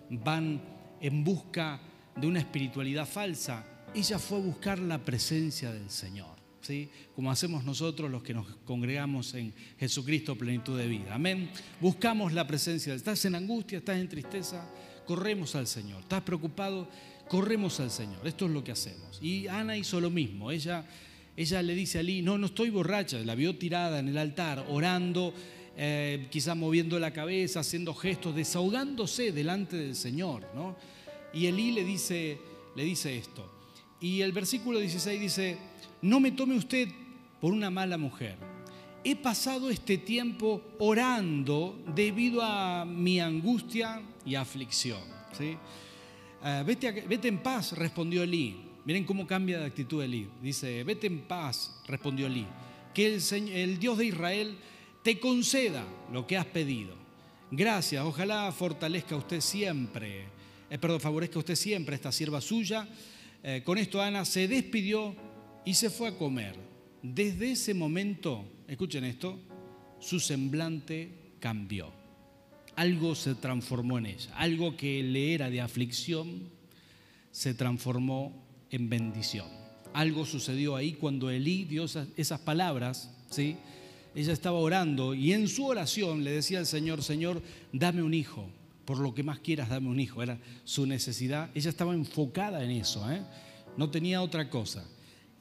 van 0.09 0.61
en 0.99 1.23
busca 1.23 1.79
de 2.15 2.27
una 2.27 2.39
espiritualidad 2.39 3.07
falsa. 3.07 3.65
Ella 3.93 4.19
fue 4.19 4.39
a 4.39 4.41
buscar 4.41 4.79
la 4.79 4.97
presencia 4.97 5.71
del 5.71 5.89
Señor, 5.89 6.35
¿sí? 6.61 6.89
como 7.15 7.31
hacemos 7.31 7.63
nosotros 7.63 8.09
los 8.09 8.23
que 8.23 8.33
nos 8.33 8.47
congregamos 8.65 9.33
en 9.35 9.53
Jesucristo 9.77 10.35
plenitud 10.35 10.77
de 10.77 10.87
vida. 10.87 11.13
Amén. 11.13 11.49
Buscamos 11.79 12.33
la 12.33 12.47
presencia. 12.47 12.93
¿Estás 12.93 13.23
en 13.25 13.35
angustia? 13.35 13.77
¿Estás 13.77 13.97
en 13.97 14.09
tristeza? 14.09 14.67
Corremos 15.05 15.55
al 15.55 15.67
Señor. 15.67 16.01
¿Estás 16.01 16.23
preocupado? 16.23 16.89
corremos 17.27 17.79
al 17.79 17.91
Señor. 17.91 18.27
Esto 18.27 18.45
es 18.45 18.51
lo 18.51 18.63
que 18.63 18.71
hacemos. 18.71 19.19
Y 19.21 19.47
Ana 19.47 19.77
hizo 19.77 19.99
lo 19.99 20.09
mismo. 20.09 20.51
Ella, 20.51 20.85
ella 21.35 21.61
le 21.61 21.73
dice 21.75 21.97
a 21.97 22.01
Ali, 22.01 22.21
no, 22.21 22.37
no 22.37 22.47
estoy 22.47 22.69
borracha. 22.69 23.17
La 23.19 23.35
vio 23.35 23.57
tirada 23.57 23.99
en 23.99 24.07
el 24.09 24.17
altar, 24.17 24.65
orando, 24.69 25.33
eh, 25.75 26.27
quizá 26.29 26.53
moviendo 26.53 26.99
la 26.99 27.11
cabeza, 27.11 27.61
haciendo 27.61 27.93
gestos, 27.93 28.35
desahogándose 28.35 29.31
delante 29.31 29.77
del 29.77 29.95
Señor. 29.95 30.47
¿no? 30.53 30.75
Y 31.33 31.47
Elí 31.47 31.71
le 31.71 31.83
dice, 31.83 32.37
le 32.75 32.83
dice 32.83 33.17
esto. 33.17 33.49
Y 33.99 34.21
el 34.21 34.31
versículo 34.31 34.79
16 34.79 35.19
dice, 35.19 35.57
no 36.01 36.19
me 36.19 36.31
tome 36.31 36.55
usted 36.55 36.89
por 37.39 37.53
una 37.53 37.69
mala 37.69 37.97
mujer. 37.97 38.35
He 39.03 39.15
pasado 39.15 39.69
este 39.69 39.97
tiempo 39.97 40.61
orando 40.79 41.81
debido 41.93 42.41
a 42.41 42.85
mi 42.85 43.19
angustia 43.19 44.01
y 44.25 44.35
aflicción. 44.35 45.01
¿sí? 45.37 45.57
Ah, 46.41 46.63
vete, 46.65 46.91
vete, 46.91 47.27
en 47.27 47.39
paz, 47.39 47.73
respondió 47.73 48.23
Elí. 48.23 48.72
Miren 48.85 49.05
cómo 49.05 49.25
cambia 49.25 49.59
de 49.59 49.65
actitud 49.65 50.03
Elí. 50.03 50.27
Dice, 50.41 50.83
vete 50.83 51.07
en 51.07 51.21
paz, 51.21 51.79
respondió 51.87 52.27
Elí. 52.27 52.45
Que 52.93 53.07
el, 53.07 53.21
el 53.49 53.79
Dios 53.79 53.97
de 53.97 54.05
Israel 54.05 54.57
te 55.03 55.19
conceda 55.19 55.85
lo 56.11 56.27
que 56.27 56.37
has 56.37 56.45
pedido. 56.45 56.95
Gracias, 57.51 58.03
ojalá 58.03 58.51
fortalezca 58.51 59.15
usted 59.15 59.41
siempre, 59.41 60.25
eh, 60.69 60.77
perdón, 60.77 60.99
favorezca 60.99 61.39
usted 61.39 61.55
siempre 61.55 61.95
esta 61.95 62.11
sierva 62.11 62.41
suya. 62.41 62.87
Eh, 63.43 63.61
con 63.63 63.77
esto 63.77 64.01
Ana 64.01 64.25
se 64.25 64.47
despidió 64.47 65.15
y 65.65 65.73
se 65.73 65.89
fue 65.89 66.09
a 66.09 66.17
comer. 66.17 66.55
Desde 67.01 67.51
ese 67.51 67.73
momento, 67.73 68.45
escuchen 68.67 69.03
esto, 69.03 69.39
su 69.99 70.19
semblante 70.19 71.35
cambió 71.39 72.03
algo 72.75 73.15
se 73.15 73.35
transformó 73.35 73.97
en 73.97 74.07
ella. 74.07 74.31
Algo 74.35 74.75
que 74.75 75.03
le 75.03 75.33
era 75.33 75.49
de 75.49 75.61
aflicción 75.61 76.49
se 77.31 77.53
transformó 77.53 78.42
en 78.75 78.89
bendición. 78.89 79.47
Algo 79.93 80.25
sucedió 80.25 80.75
ahí 80.75 80.93
cuando 80.93 81.29
Elí 81.29 81.65
dio 81.65 81.85
esas, 81.85 82.39
palabras, 82.39 83.09
¿sí? 83.29 83.57
Ella 84.15 84.33
estaba 84.33 84.57
orando 84.59 85.13
y 85.13 85.33
en 85.33 85.47
su 85.47 85.65
oración 85.65 86.23
le 86.23 86.31
decía 86.31 86.59
al 86.59 86.65
Señor, 86.65 87.01
Señor, 87.03 87.41
dame 87.71 88.03
un 88.03 88.13
hijo, 88.13 88.49
por 88.85 88.99
lo 88.99 89.13
que 89.13 89.23
más 89.23 89.39
quieras, 89.39 89.69
dame 89.69 89.89
un 89.89 89.99
hijo. 89.99 90.21
Era 90.21 90.39
su 90.63 90.85
necesidad. 90.85 91.49
Ella 91.55 91.69
estaba 91.69 91.93
enfocada 91.93 92.63
en 92.63 92.71
eso, 92.71 93.09
¿eh? 93.11 93.21
no 93.77 93.89
tenía 93.89 94.21
otra 94.21 94.49
cosa. 94.49 94.85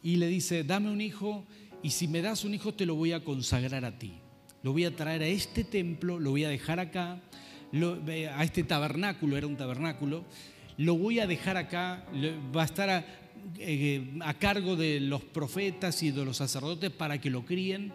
Y 0.03 0.17
le 0.17 0.27
dice, 0.29 0.65
dame 0.65 0.91
un 0.91 1.01
hijo 1.01 1.45
y 1.83 1.91
si 1.91 2.09
me 2.09 2.23
das 2.23 2.45
un 2.45 2.55
hijo 2.55 2.73
te 2.75 2.87
lo 2.87 2.95
voy 2.95 3.13
a 3.13 3.25
consagrar 3.25 3.85
a 3.85 3.99
ti 3.99 4.13
lo 4.63 4.73
voy 4.73 4.85
a 4.85 4.95
traer 4.95 5.23
a 5.23 5.27
este 5.27 5.65
templo, 5.65 6.19
lo 6.19 6.31
voy 6.31 6.45
a 6.45 6.49
dejar 6.49 6.79
acá, 6.81 7.21
a 8.35 8.45
este 8.45 8.63
tabernáculo, 8.63 9.37
era 9.37 9.47
un 9.47 9.57
tabernáculo, 9.57 10.25
lo 10.83 10.97
voy 10.97 11.21
a 11.21 11.27
dejar 11.27 11.57
acá, 11.57 12.05
va 12.55 12.63
a 12.63 12.65
estar 12.65 13.07
eh, 13.59 14.19
a, 14.21 14.35
cargo 14.35 14.75
de 14.75 14.99
los 15.01 15.23
profetas 15.23 16.03
y 16.03 16.11
de 16.11 16.25
los 16.25 16.39
sacerdotes 16.39 16.91
para 16.91 17.21
que 17.21 17.31
lo 17.31 17.45
críen, 17.45 17.93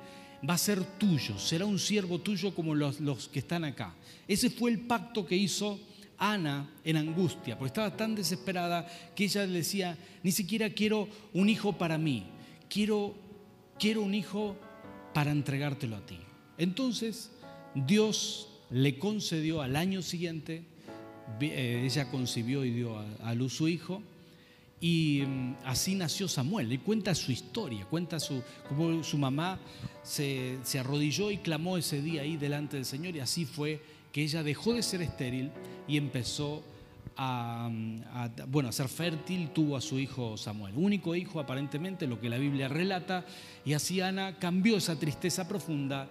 va 0.47 0.53
a 0.53 0.57
ser 0.57 0.83
tuyo, 0.97 1.37
será 1.37 1.65
un 1.65 1.79
siervo 1.79 2.19
tuyo 2.19 2.55
como 2.55 2.75
los, 2.75 3.01
los 3.01 3.27
que 3.27 3.39
están 3.39 3.65
acá. 3.65 3.93
Ese 4.27 4.49
fue 4.49 4.71
el 4.71 4.79
pacto 4.79 5.25
que 5.25 5.35
hizo 5.35 5.79
Ana 6.17 6.69
en 6.83 6.95
angustia, 6.95 7.57
porque 7.57 7.69
estaba 7.69 7.95
tan 7.95 8.15
desesperada 8.15 8.87
que 9.15 9.25
ella 9.25 9.45
le 9.45 9.59
decía, 9.59 9.97
ni 10.23 10.31
siquiera 10.31 10.69
quiero 10.69 11.09
un 11.33 11.49
hijo 11.49 11.73
para 11.73 11.97
mí, 11.97 12.25
quiero, 12.69 13.15
quiero 13.77 14.01
un 14.01 14.15
hijo 14.15 14.55
para 15.13 15.31
entregártelo 15.31 15.97
a 15.97 16.05
ti. 16.05 16.19
Entonces, 16.57 17.31
Dios 17.75 18.49
le 18.69 18.97
concedió 18.97 19.61
al 19.61 19.75
año 19.75 20.01
siguiente, 20.01 20.63
ella 21.39 22.09
concibió 22.09 22.63
y 22.65 22.71
dio 22.71 22.97
a, 23.23 23.33
luz 23.33 23.53
su 23.53 23.67
hijo, 23.67 24.01
y 24.79 25.23
mm, 25.25 25.55
así 25.65 25.95
nació 25.95 26.27
Samuel. 26.27 26.71
Y 26.71 26.77
cuenta 26.77 27.15
su 27.15 27.31
historia, 27.31 27.85
cuenta 27.85 28.19
su, 28.19 28.43
cómo 28.67 29.03
su 29.03 29.17
mamá 29.17 29.59
se, 30.03 30.59
arrodilló 30.79 31.31
y 31.31 31.37
clamó 31.37 31.77
ese 31.77 32.01
día 32.01 32.21
ahí 32.21 32.37
delante 32.37 32.77
del 32.77 32.85
Señor, 32.85 33.15
y 33.15 33.19
así 33.19 33.45
fue 33.45 33.81
que 34.11 34.23
ella 34.23 34.43
dejó 34.43 34.73
de 34.73 34.83
ser 34.83 35.01
estéril 35.01 35.51
y 35.87 35.97
empezó 35.97 36.63
a, 37.17 37.69
a, 38.13 38.29
bueno, 38.47 38.69
a 38.69 38.71
ser 38.71 38.87
fértil, 38.87 39.49
tuvo 39.49 39.75
a 39.75 39.81
su 39.81 39.99
hijo 39.99 40.37
Samuel, 40.37 40.73
único 40.75 41.15
hijo 41.15 41.39
aparentemente, 41.39 42.07
lo 42.07 42.21
que 42.21 42.29
la 42.29 42.37
Biblia 42.37 42.67
relata, 42.67 43.25
y 43.65 43.73
así 43.73 44.01
Ana 44.01 44.37
cambió 44.37 44.77
esa 44.77 44.97
tristeza 44.97 45.47
profunda 45.47 46.07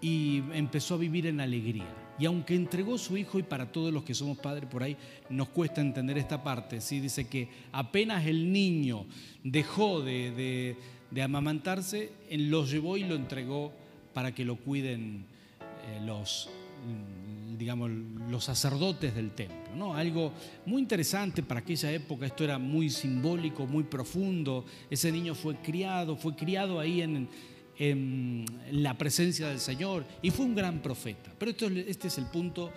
y 0.00 0.42
empezó 0.52 0.94
a 0.94 0.98
vivir 0.98 1.26
en 1.26 1.40
alegría. 1.40 2.06
Y 2.18 2.24
aunque 2.24 2.54
entregó 2.54 2.96
su 2.96 3.16
hijo, 3.16 3.38
y 3.38 3.42
para 3.42 3.70
todos 3.70 3.92
los 3.92 4.02
que 4.02 4.14
somos 4.14 4.38
padres 4.38 4.68
por 4.70 4.82
ahí 4.82 4.96
nos 5.28 5.48
cuesta 5.48 5.80
entender 5.80 6.16
esta 6.16 6.42
parte, 6.42 6.80
¿sí? 6.80 7.00
dice 7.00 7.28
que 7.28 7.48
apenas 7.72 8.26
el 8.26 8.52
niño 8.52 9.04
dejó 9.44 10.00
de, 10.00 10.76
amamantarse, 11.22 12.12
él 12.30 12.50
lo 12.50 12.64
llevó 12.64 12.96
y 12.96 13.04
lo 13.04 13.14
entregó 13.14 13.72
para 14.14 14.34
que 14.34 14.44
lo 14.46 14.56
cuiden 14.56 15.26
eh, 15.60 16.00
los, 16.06 16.48
mm, 16.86 17.58
digamos, 17.58 17.90
los 18.30 18.44
sacerdotes 18.44 19.14
del 19.14 19.32
templo. 19.32 19.76
¿no? 19.76 19.94
Algo 19.94 20.32
muy 20.64 20.80
interesante 20.80 21.42
para 21.42 21.60
aquella 21.60 21.92
época, 21.92 22.24
esto 22.24 22.44
era 22.44 22.58
muy 22.58 22.88
simbólico, 22.88 23.66
muy 23.66 23.84
profundo. 23.84 24.64
Ese 24.88 25.12
niño 25.12 25.34
fue 25.34 25.56
criado, 25.56 26.16
fue 26.16 26.34
criado 26.34 26.80
ahí 26.80 27.02
en 27.02 27.28
en 27.78 28.44
la 28.70 28.96
presencia 28.96 29.48
del 29.48 29.60
Señor 29.60 30.04
y 30.22 30.30
fue 30.30 30.46
un 30.46 30.54
gran 30.54 30.80
profeta. 30.80 31.32
Pero 31.38 31.50
este 31.50 32.08
es 32.08 32.18
el 32.18 32.26
punto. 32.26 32.72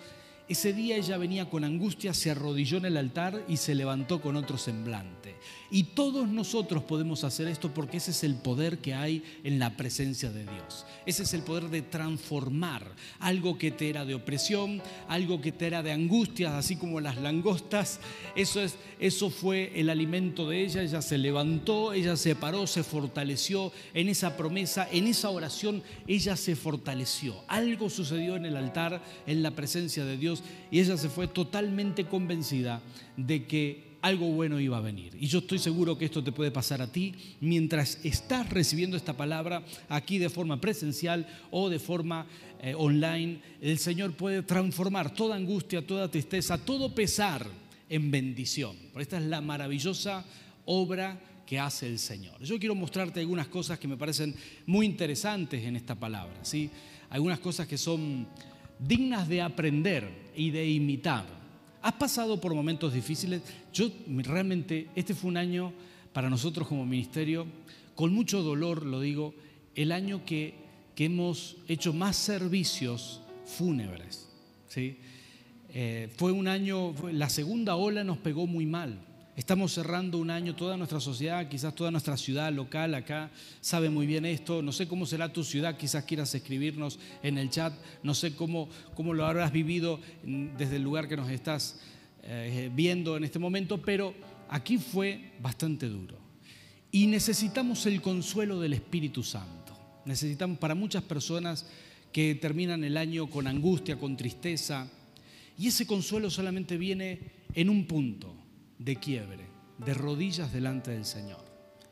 Ese 0.50 0.72
día 0.72 0.96
ella 0.96 1.16
venía 1.16 1.48
con 1.48 1.62
angustia, 1.62 2.12
se 2.12 2.32
arrodilló 2.32 2.78
en 2.78 2.86
el 2.86 2.96
altar 2.96 3.44
y 3.46 3.56
se 3.56 3.72
levantó 3.76 4.20
con 4.20 4.34
otro 4.34 4.58
semblante. 4.58 5.36
Y 5.70 5.84
todos 5.84 6.28
nosotros 6.28 6.82
podemos 6.82 7.22
hacer 7.22 7.46
esto 7.46 7.72
porque 7.72 7.98
ese 7.98 8.10
es 8.10 8.24
el 8.24 8.34
poder 8.34 8.78
que 8.78 8.92
hay 8.92 9.22
en 9.44 9.60
la 9.60 9.76
presencia 9.76 10.30
de 10.32 10.42
Dios. 10.42 10.86
Ese 11.06 11.22
es 11.22 11.34
el 11.34 11.42
poder 11.42 11.68
de 11.68 11.82
transformar 11.82 12.84
algo 13.20 13.56
que 13.58 13.70
te 13.70 13.88
era 13.88 14.04
de 14.04 14.16
opresión, 14.16 14.82
algo 15.06 15.40
que 15.40 15.52
te 15.52 15.68
era 15.68 15.84
de 15.84 15.92
angustia, 15.92 16.58
así 16.58 16.74
como 16.74 17.00
las 17.00 17.16
langostas. 17.18 18.00
Eso, 18.34 18.60
es, 18.60 18.74
eso 18.98 19.30
fue 19.30 19.70
el 19.76 19.88
alimento 19.88 20.48
de 20.48 20.64
ella. 20.64 20.82
Ella 20.82 21.00
se 21.00 21.16
levantó, 21.16 21.92
ella 21.92 22.16
se 22.16 22.34
paró, 22.34 22.66
se 22.66 22.82
fortaleció 22.82 23.70
en 23.94 24.08
esa 24.08 24.36
promesa, 24.36 24.88
en 24.90 25.06
esa 25.06 25.30
oración, 25.30 25.84
ella 26.08 26.36
se 26.36 26.56
fortaleció. 26.56 27.36
Algo 27.46 27.88
sucedió 27.88 28.34
en 28.34 28.46
el 28.46 28.56
altar, 28.56 29.00
en 29.28 29.44
la 29.44 29.52
presencia 29.52 30.04
de 30.04 30.16
Dios, 30.16 30.39
y 30.70 30.80
ella 30.80 30.96
se 30.96 31.08
fue 31.08 31.28
totalmente 31.28 32.04
convencida 32.04 32.82
de 33.16 33.46
que 33.46 33.90
algo 34.02 34.30
bueno 34.32 34.60
iba 34.60 34.78
a 34.78 34.80
venir. 34.80 35.16
Y 35.18 35.26
yo 35.26 35.40
estoy 35.40 35.58
seguro 35.58 35.96
que 35.98 36.06
esto 36.06 36.24
te 36.24 36.32
puede 36.32 36.50
pasar 36.50 36.80
a 36.80 36.90
ti 36.90 37.14
mientras 37.40 37.98
estás 38.04 38.48
recibiendo 38.48 38.96
esta 38.96 39.16
palabra 39.16 39.62
aquí 39.88 40.18
de 40.18 40.30
forma 40.30 40.60
presencial 40.60 41.26
o 41.50 41.68
de 41.68 41.78
forma 41.78 42.26
eh, 42.62 42.74
online. 42.76 43.40
El 43.60 43.78
Señor 43.78 44.12
puede 44.14 44.42
transformar 44.42 45.12
toda 45.12 45.36
angustia, 45.36 45.86
toda 45.86 46.10
tristeza, 46.10 46.58
todo 46.58 46.94
pesar 46.94 47.46
en 47.88 48.10
bendición. 48.10 48.76
esta 48.98 49.18
es 49.18 49.24
la 49.24 49.40
maravillosa 49.40 50.24
obra 50.64 51.18
que 51.44 51.58
hace 51.58 51.88
el 51.88 51.98
Señor. 51.98 52.40
Yo 52.42 52.58
quiero 52.60 52.76
mostrarte 52.76 53.18
algunas 53.18 53.48
cosas 53.48 53.78
que 53.78 53.88
me 53.88 53.96
parecen 53.96 54.34
muy 54.66 54.86
interesantes 54.86 55.64
en 55.64 55.74
esta 55.74 55.96
palabra. 55.96 56.36
¿sí? 56.42 56.70
Algunas 57.10 57.40
cosas 57.40 57.66
que 57.66 57.76
son 57.76 58.28
dignas 58.86 59.28
de 59.28 59.42
aprender 59.42 60.08
y 60.34 60.50
de 60.50 60.68
imitar. 60.68 61.24
¿Has 61.82 61.94
pasado 61.94 62.40
por 62.40 62.54
momentos 62.54 62.92
difíciles? 62.92 63.42
Yo 63.72 63.90
realmente, 64.06 64.88
este 64.94 65.14
fue 65.14 65.30
un 65.30 65.36
año 65.36 65.72
para 66.12 66.28
nosotros 66.28 66.68
como 66.68 66.84
ministerio, 66.84 67.46
con 67.94 68.12
mucho 68.12 68.42
dolor 68.42 68.84
lo 68.84 69.00
digo, 69.00 69.34
el 69.74 69.92
año 69.92 70.24
que, 70.24 70.54
que 70.94 71.06
hemos 71.06 71.56
hecho 71.68 71.92
más 71.92 72.16
servicios 72.16 73.20
fúnebres. 73.46 74.28
¿sí? 74.68 74.98
Eh, 75.72 76.08
fue 76.16 76.32
un 76.32 76.48
año, 76.48 76.94
la 77.12 77.28
segunda 77.28 77.76
ola 77.76 78.04
nos 78.04 78.18
pegó 78.18 78.46
muy 78.46 78.66
mal. 78.66 78.98
Estamos 79.36 79.72
cerrando 79.72 80.18
un 80.18 80.28
año, 80.28 80.56
toda 80.56 80.76
nuestra 80.76 81.00
sociedad, 81.00 81.48
quizás 81.48 81.74
toda 81.74 81.90
nuestra 81.90 82.16
ciudad 82.16 82.52
local 82.52 82.94
acá 82.94 83.30
sabe 83.60 83.88
muy 83.88 84.06
bien 84.06 84.26
esto. 84.26 84.60
No 84.60 84.72
sé 84.72 84.88
cómo 84.88 85.06
será 85.06 85.32
tu 85.32 85.44
ciudad, 85.44 85.76
quizás 85.76 86.04
quieras 86.04 86.34
escribirnos 86.34 86.98
en 87.22 87.38
el 87.38 87.48
chat. 87.48 87.72
No 88.02 88.12
sé 88.14 88.34
cómo, 88.34 88.68
cómo 88.94 89.14
lo 89.14 89.24
habrás 89.24 89.52
vivido 89.52 90.00
desde 90.58 90.76
el 90.76 90.82
lugar 90.82 91.08
que 91.08 91.16
nos 91.16 91.30
estás 91.30 91.80
eh, 92.22 92.70
viendo 92.74 93.16
en 93.16 93.24
este 93.24 93.38
momento, 93.38 93.80
pero 93.80 94.14
aquí 94.48 94.78
fue 94.78 95.32
bastante 95.40 95.86
duro. 95.86 96.18
Y 96.92 97.06
necesitamos 97.06 97.86
el 97.86 98.02
consuelo 98.02 98.60
del 98.60 98.72
Espíritu 98.72 99.22
Santo. 99.22 99.78
Necesitamos 100.04 100.58
para 100.58 100.74
muchas 100.74 101.04
personas 101.04 101.66
que 102.12 102.34
terminan 102.34 102.82
el 102.82 102.96
año 102.96 103.30
con 103.30 103.46
angustia, 103.46 103.96
con 103.96 104.16
tristeza. 104.16 104.90
Y 105.56 105.68
ese 105.68 105.86
consuelo 105.86 106.30
solamente 106.30 106.76
viene 106.76 107.20
en 107.54 107.70
un 107.70 107.86
punto, 107.86 108.34
de 108.80 108.96
quiebre, 108.96 109.44
de 109.78 109.94
rodillas 109.94 110.52
delante 110.52 110.90
del 110.90 111.04
Señor. 111.04 111.44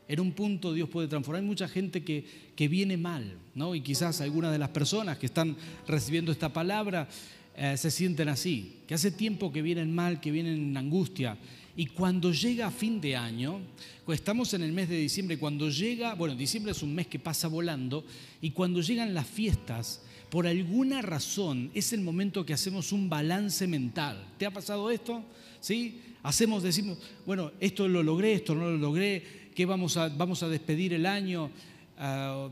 En 0.07 0.19
un 0.19 0.31
punto 0.31 0.73
Dios 0.73 0.89
puede 0.89 1.07
transformar. 1.07 1.41
Hay 1.41 1.47
mucha 1.47 1.67
gente 1.67 2.03
que, 2.03 2.25
que 2.55 2.67
viene 2.67 2.97
mal, 2.97 3.37
¿no? 3.53 3.75
Y 3.75 3.81
quizás 3.81 4.21
algunas 4.21 4.51
de 4.51 4.57
las 4.57 4.69
personas 4.69 5.19
que 5.19 5.27
están 5.27 5.55
recibiendo 5.87 6.31
esta 6.31 6.51
palabra 6.51 7.07
eh, 7.55 7.77
se 7.77 7.91
sienten 7.91 8.27
así, 8.29 8.77
que 8.87 8.95
hace 8.95 9.11
tiempo 9.11 9.51
que 9.51 9.61
vienen 9.61 9.93
mal, 9.93 10.19
que 10.19 10.31
vienen 10.31 10.55
en 10.55 10.77
angustia. 10.77 11.37
Y 11.75 11.85
cuando 11.87 12.31
llega 12.31 12.71
fin 12.71 12.99
de 12.99 13.15
año, 13.15 13.59
pues 14.03 14.19
estamos 14.19 14.53
en 14.53 14.63
el 14.63 14.71
mes 14.71 14.89
de 14.89 14.97
diciembre, 14.97 15.37
cuando 15.37 15.69
llega, 15.69 16.15
bueno, 16.15 16.35
diciembre 16.35 16.71
es 16.71 16.81
un 16.81 16.95
mes 16.95 17.07
que 17.07 17.19
pasa 17.19 17.47
volando, 17.47 18.03
y 18.41 18.51
cuando 18.51 18.81
llegan 18.81 19.13
las 19.13 19.27
fiestas, 19.27 20.01
por 20.29 20.47
alguna 20.47 21.01
razón 21.01 21.69
es 21.73 21.93
el 21.93 22.01
momento 22.01 22.45
que 22.45 22.53
hacemos 22.53 22.91
un 22.91 23.09
balance 23.09 23.67
mental. 23.67 24.25
¿Te 24.37 24.45
ha 24.45 24.51
pasado 24.51 24.89
esto? 24.89 25.23
¿Sí? 25.59 26.01
Hacemos, 26.23 26.63
decimos, 26.63 26.97
bueno, 27.25 27.51
esto 27.59 27.87
lo 27.87 28.03
logré, 28.03 28.33
esto 28.33 28.55
no 28.55 28.69
lo 28.69 28.77
logré, 28.77 29.51
¿qué 29.55 29.65
vamos 29.65 29.97
a, 29.97 30.09
vamos 30.09 30.43
a 30.43 30.49
despedir 30.49 30.93
el 30.93 31.05
año? 31.05 31.49
Ah, 31.97 32.49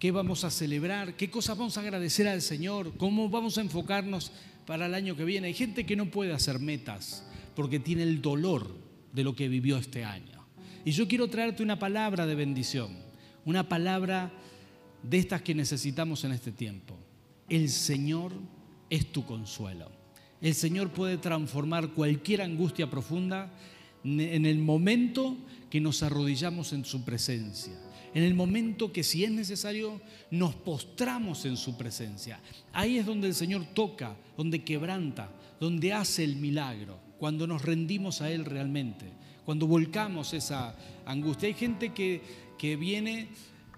¿Qué 0.00 0.12
vamos 0.12 0.44
a 0.44 0.50
celebrar? 0.50 1.14
¿Qué 1.14 1.30
cosas 1.30 1.58
vamos 1.58 1.76
a 1.76 1.82
agradecer 1.82 2.26
al 2.26 2.40
Señor? 2.40 2.96
¿Cómo 2.96 3.28
vamos 3.28 3.58
a 3.58 3.60
enfocarnos 3.60 4.32
para 4.64 4.86
el 4.86 4.94
año 4.94 5.14
que 5.14 5.26
viene? 5.26 5.48
Hay 5.48 5.54
gente 5.54 5.84
que 5.84 5.94
no 5.94 6.10
puede 6.10 6.32
hacer 6.32 6.58
metas 6.58 7.22
porque 7.54 7.78
tiene 7.78 8.04
el 8.04 8.22
dolor 8.22 8.74
de 9.12 9.24
lo 9.24 9.36
que 9.36 9.48
vivió 9.48 9.76
este 9.76 10.02
año. 10.02 10.46
Y 10.86 10.92
yo 10.92 11.06
quiero 11.06 11.28
traerte 11.28 11.62
una 11.62 11.78
palabra 11.78 12.24
de 12.24 12.34
bendición, 12.34 12.96
una 13.44 13.68
palabra 13.68 14.32
de 15.02 15.18
estas 15.18 15.42
que 15.42 15.54
necesitamos 15.54 16.24
en 16.24 16.32
este 16.32 16.52
tiempo. 16.52 16.96
El 17.50 17.68
Señor 17.68 18.32
es 18.88 19.12
tu 19.12 19.26
consuelo. 19.26 19.99
El 20.40 20.54
Señor 20.54 20.90
puede 20.90 21.18
transformar 21.18 21.90
cualquier 21.90 22.42
angustia 22.42 22.88
profunda 22.88 23.50
en 24.04 24.46
el 24.46 24.58
momento 24.58 25.36
que 25.68 25.80
nos 25.80 26.02
arrodillamos 26.02 26.72
en 26.72 26.84
su 26.84 27.04
presencia. 27.04 27.74
En 28.14 28.24
el 28.24 28.34
momento 28.34 28.92
que 28.92 29.04
si 29.04 29.24
es 29.24 29.30
necesario 29.30 30.00
nos 30.30 30.54
postramos 30.54 31.44
en 31.44 31.56
su 31.56 31.76
presencia. 31.76 32.40
Ahí 32.72 32.98
es 32.98 33.06
donde 33.06 33.28
el 33.28 33.34
Señor 33.34 33.66
toca, 33.74 34.16
donde 34.36 34.64
quebranta, 34.64 35.30
donde 35.60 35.92
hace 35.92 36.24
el 36.24 36.36
milagro, 36.36 36.98
cuando 37.18 37.46
nos 37.46 37.62
rendimos 37.62 38.20
a 38.20 38.30
Él 38.30 38.44
realmente, 38.44 39.06
cuando 39.44 39.66
volcamos 39.66 40.32
esa 40.32 40.74
angustia. 41.04 41.48
Hay 41.48 41.54
gente 41.54 41.90
que, 41.90 42.22
que 42.58 42.76
viene 42.76 43.28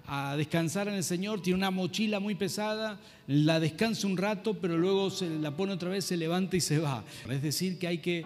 a 0.06 0.36
descansar 0.36 0.88
en 0.88 0.94
el 0.94 1.04
Señor, 1.04 1.42
tiene 1.42 1.58
una 1.58 1.70
mochila 1.70 2.20
muy 2.20 2.34
pesada, 2.34 2.98
la 3.26 3.60
descansa 3.60 4.06
un 4.06 4.16
rato, 4.16 4.54
pero 4.54 4.76
luego 4.76 5.10
se 5.10 5.28
la 5.28 5.56
pone 5.56 5.72
otra 5.72 5.90
vez, 5.90 6.04
se 6.04 6.16
levanta 6.16 6.56
y 6.56 6.60
se 6.60 6.78
va. 6.78 7.04
Es 7.28 7.42
decir, 7.42 7.78
que 7.78 7.86
hay 7.86 7.98
que 7.98 8.24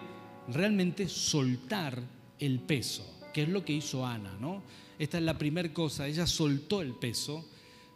realmente 0.49 1.07
soltar 1.07 2.01
el 2.39 2.59
peso, 2.59 3.05
que 3.33 3.43
es 3.43 3.49
lo 3.49 3.63
que 3.63 3.73
hizo 3.73 4.05
Ana, 4.05 4.35
¿no? 4.39 4.63
Esta 4.97 5.17
es 5.19 5.23
la 5.23 5.37
primera 5.37 5.71
cosa, 5.71 6.07
ella 6.07 6.25
soltó 6.25 6.81
el 6.81 6.93
peso, 6.93 7.45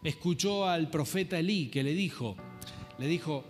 escuchó 0.04 0.68
al 0.68 0.90
profeta 0.90 1.40
Elí 1.40 1.68
que 1.68 1.84
le 1.84 1.94
dijo, 1.94 2.36
le 3.00 3.08
dijo, 3.08 3.44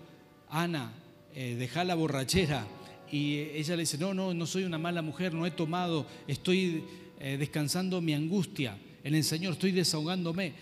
Ana, 0.49 0.93
eh, 1.35 1.55
deja 1.57 1.83
la 1.83 1.95
borrachera. 1.95 2.65
Y 3.11 3.39
ella 3.39 3.75
le 3.75 3.81
dice, 3.81 3.97
no, 3.97 4.13
no, 4.13 4.33
no 4.33 4.45
soy 4.45 4.63
una 4.63 4.77
mala 4.77 5.01
mujer, 5.01 5.33
no 5.33 5.45
he 5.45 5.51
tomado, 5.51 6.07
estoy 6.27 6.85
eh, 7.19 7.35
descansando 7.37 7.99
mi 7.99 8.13
angustia 8.13 8.77
en 9.03 9.15
el 9.15 9.23
Señor, 9.23 9.53
estoy 9.53 9.71
desahogándome. 9.71 10.53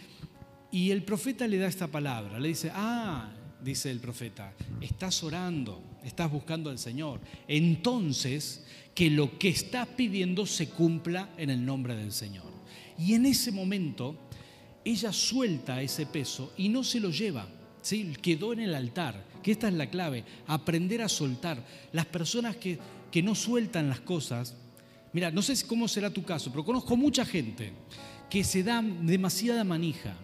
Y 0.71 0.91
el 0.91 1.03
profeta 1.03 1.47
le 1.47 1.57
da 1.57 1.67
esta 1.67 1.87
palabra, 1.87 2.39
le 2.39 2.49
dice, 2.49 2.71
ah, 2.73 3.31
dice 3.63 3.89
el 3.89 3.99
profeta, 3.99 4.53
estás 4.81 5.23
orando, 5.23 5.81
estás 6.03 6.31
buscando 6.31 6.69
al 6.69 6.77
Señor. 6.77 7.19
Entonces, 7.47 8.65
que 8.93 9.09
lo 9.09 9.39
que 9.39 9.49
estás 9.49 9.87
pidiendo 9.87 10.45
se 10.45 10.69
cumpla 10.69 11.29
en 11.37 11.49
el 11.49 11.65
nombre 11.65 11.95
del 11.95 12.11
Señor. 12.11 12.45
Y 12.97 13.13
en 13.13 13.25
ese 13.25 13.51
momento, 13.51 14.15
ella 14.85 15.11
suelta 15.11 15.81
ese 15.81 16.05
peso 16.05 16.53
y 16.57 16.69
no 16.69 16.83
se 16.83 16.99
lo 16.99 17.09
lleva, 17.09 17.47
¿sí? 17.81 18.13
quedó 18.21 18.53
en 18.53 18.59
el 18.59 18.75
altar, 18.75 19.25
que 19.41 19.51
esta 19.51 19.69
es 19.69 19.73
la 19.73 19.89
clave, 19.89 20.23
aprender 20.47 21.01
a 21.01 21.09
soltar. 21.09 21.65
Las 21.93 22.05
personas 22.05 22.57
que, 22.57 22.77
que 23.11 23.23
no 23.23 23.35
sueltan 23.35 23.89
las 23.89 24.01
cosas, 24.01 24.55
mira, 25.13 25.31
no 25.31 25.41
sé 25.41 25.65
cómo 25.65 25.87
será 25.87 26.11
tu 26.11 26.23
caso, 26.23 26.51
pero 26.51 26.65
conozco 26.65 26.95
mucha 26.95 27.25
gente 27.25 27.71
que 28.29 28.43
se 28.43 28.63
da 28.63 28.81
demasiada 28.81 29.63
manija 29.63 30.15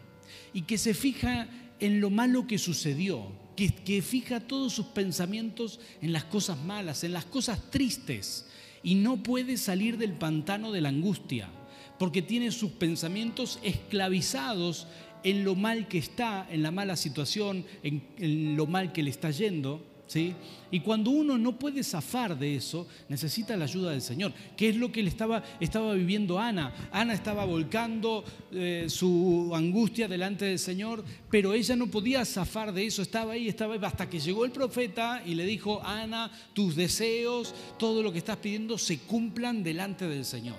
y 0.53 0.61
que 0.63 0.77
se 0.77 0.93
fija 0.93 1.47
en 1.79 1.99
lo 1.99 2.09
malo 2.09 2.47
que 2.47 2.57
sucedió, 2.57 3.31
que, 3.55 3.73
que, 3.73 4.01
fija 4.01 4.39
todos 4.39 4.73
sus 4.73 4.87
pensamientos 4.87 5.79
en 6.01 6.13
las 6.13 6.25
cosas 6.25 6.57
malas, 6.57 7.03
en 7.03 7.13
las 7.13 7.25
cosas 7.25 7.71
tristes, 7.71 8.47
y 8.83 8.95
no 8.95 9.21
puede 9.23 9.57
salir 9.57 9.97
del 9.97 10.13
pantano 10.13 10.71
de 10.71 10.81
la 10.81 10.89
angustia, 10.89 11.49
porque 11.97 12.21
tiene 12.21 12.51
sus 12.51 12.71
pensamientos 12.71 13.59
esclavizados 13.63 14.87
en 15.23 15.43
lo 15.43 15.55
mal 15.55 15.87
que 15.87 15.97
está, 15.97 16.47
en 16.49 16.61
la 16.61 16.71
mala 16.71 16.95
situación, 16.95 17.65
en, 17.81 18.03
en 18.17 18.55
lo 18.55 18.67
mal 18.67 18.93
que 18.93 19.03
le 19.03 19.09
está 19.09 19.31
yendo. 19.31 19.94
Y 20.71 20.79
cuando 20.81 21.09
uno 21.11 21.37
no 21.37 21.57
puede 21.57 21.83
zafar 21.83 22.37
de 22.37 22.55
eso, 22.55 22.87
necesita 23.09 23.57
la 23.57 23.65
ayuda 23.65 23.91
del 23.91 24.01
Señor, 24.01 24.33
que 24.55 24.69
es 24.69 24.75
lo 24.75 24.91
que 24.91 25.01
le 25.01 25.09
estaba, 25.09 25.43
estaba 25.59 25.93
viviendo 25.93 26.39
Ana. 26.39 26.89
Ana 26.91 27.13
estaba 27.13 27.45
volcando 27.45 28.23
eh, 28.51 28.85
su 28.87 29.51
angustia 29.53 30.07
delante 30.07 30.45
del 30.45 30.59
Señor, 30.59 31.03
pero 31.29 31.53
ella 31.53 31.75
no 31.75 31.87
podía 31.87 32.23
zafar 32.23 32.71
de 32.71 32.85
eso, 32.85 33.01
estaba 33.01 33.33
ahí, 33.33 33.47
estaba 33.47 33.73
ahí, 33.73 33.79
hasta 33.83 34.09
que 34.09 34.19
llegó 34.19 34.45
el 34.45 34.51
profeta 34.51 35.23
y 35.25 35.35
le 35.35 35.45
dijo, 35.45 35.81
Ana, 35.83 36.31
tus 36.53 36.75
deseos, 36.75 37.53
todo 37.77 38.03
lo 38.03 38.11
que 38.11 38.19
estás 38.19 38.37
pidiendo, 38.37 38.77
se 38.77 38.99
cumplan 38.99 39.63
delante 39.63 40.07
del 40.07 40.25
Señor. 40.25 40.57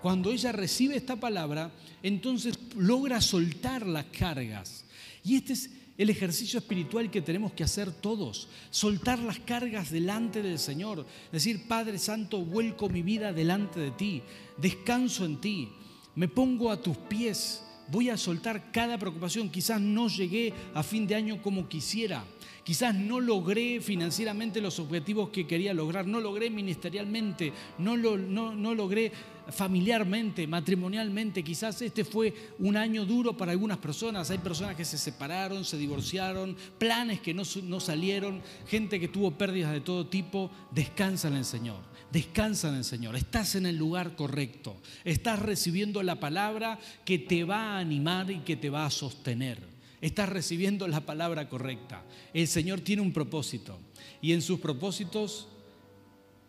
Cuando 0.00 0.30
ella 0.30 0.52
recibe 0.52 0.96
esta 0.96 1.16
palabra, 1.16 1.70
entonces 2.02 2.58
logra 2.76 3.20
soltar 3.20 3.86
las 3.86 4.04
cargas. 4.06 4.84
Y 5.24 5.36
este 5.36 5.54
es 5.54 5.70
el 5.96 6.10
ejercicio 6.10 6.58
espiritual 6.58 7.10
que 7.10 7.22
tenemos 7.22 7.52
que 7.52 7.64
hacer 7.64 7.92
todos, 7.92 8.48
soltar 8.70 9.18
las 9.20 9.38
cargas 9.38 9.90
delante 9.90 10.42
del 10.42 10.58
Señor, 10.58 11.06
decir, 11.30 11.68
Padre 11.68 11.98
Santo, 11.98 12.44
vuelco 12.44 12.88
mi 12.88 13.02
vida 13.02 13.32
delante 13.32 13.80
de 13.80 13.90
ti, 13.92 14.22
descanso 14.56 15.24
en 15.24 15.40
ti, 15.40 15.68
me 16.16 16.28
pongo 16.28 16.70
a 16.70 16.80
tus 16.80 16.96
pies, 16.96 17.64
voy 17.88 18.10
a 18.10 18.16
soltar 18.16 18.72
cada 18.72 18.98
preocupación, 18.98 19.50
quizás 19.50 19.80
no 19.80 20.08
llegué 20.08 20.52
a 20.74 20.82
fin 20.82 21.06
de 21.06 21.14
año 21.14 21.40
como 21.42 21.68
quisiera, 21.68 22.24
quizás 22.64 22.94
no 22.94 23.20
logré 23.20 23.80
financieramente 23.80 24.60
los 24.60 24.80
objetivos 24.80 25.28
que 25.28 25.46
quería 25.46 25.74
lograr, 25.74 26.06
no 26.06 26.20
logré 26.20 26.50
ministerialmente, 26.50 27.52
no, 27.78 27.96
lo, 27.96 28.16
no, 28.16 28.54
no 28.54 28.74
logré 28.74 29.12
familiarmente, 29.50 30.46
matrimonialmente. 30.46 31.42
Quizás 31.42 31.80
este 31.82 32.04
fue 32.04 32.34
un 32.58 32.76
año 32.76 33.04
duro 33.04 33.36
para 33.36 33.52
algunas 33.52 33.78
personas. 33.78 34.30
Hay 34.30 34.38
personas 34.38 34.76
que 34.76 34.84
se 34.84 34.98
separaron, 34.98 35.64
se 35.64 35.76
divorciaron, 35.76 36.56
planes 36.78 37.20
que 37.20 37.34
no, 37.34 37.42
no 37.64 37.80
salieron, 37.80 38.42
gente 38.66 38.98
que 38.98 39.08
tuvo 39.08 39.32
pérdidas 39.32 39.72
de 39.72 39.80
todo 39.80 40.06
tipo. 40.06 40.50
Descansa 40.70 41.28
en 41.28 41.36
el 41.36 41.44
Señor, 41.44 41.80
descansa 42.10 42.68
en 42.68 42.76
el 42.76 42.84
Señor. 42.84 43.16
Estás 43.16 43.54
en 43.54 43.66
el 43.66 43.76
lugar 43.76 44.16
correcto. 44.16 44.76
Estás 45.04 45.38
recibiendo 45.38 46.02
la 46.02 46.20
palabra 46.20 46.78
que 47.04 47.18
te 47.18 47.44
va 47.44 47.74
a 47.74 47.78
animar 47.78 48.30
y 48.30 48.40
que 48.40 48.56
te 48.56 48.70
va 48.70 48.86
a 48.86 48.90
sostener. 48.90 49.74
Estás 50.00 50.28
recibiendo 50.28 50.86
la 50.86 51.00
palabra 51.00 51.48
correcta. 51.48 52.04
El 52.34 52.46
Señor 52.46 52.80
tiene 52.80 53.02
un 53.02 53.12
propósito 53.12 53.78
y 54.20 54.32
en 54.32 54.42
sus 54.42 54.60
propósitos 54.60 55.48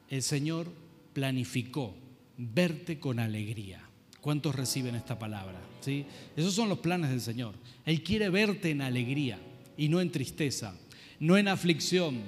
el 0.09 0.21
Señor 0.21 0.67
planificó 1.13 1.95
verte 2.37 2.99
con 2.99 3.19
alegría. 3.19 3.81
¿Cuántos 4.21 4.55
reciben 4.55 4.95
esta 4.95 5.19
palabra? 5.19 5.61
¿Sí? 5.81 6.05
Esos 6.35 6.53
son 6.53 6.69
los 6.69 6.79
planes 6.79 7.11
del 7.11 7.21
Señor. 7.21 7.53
Él 7.85 8.01
quiere 8.01 8.29
verte 8.29 8.71
en 8.71 8.81
alegría 8.81 9.39
y 9.77 9.87
no 9.87 10.01
en 10.01 10.11
tristeza, 10.11 10.75
no 11.19 11.37
en 11.37 11.47
aflicción, 11.47 12.21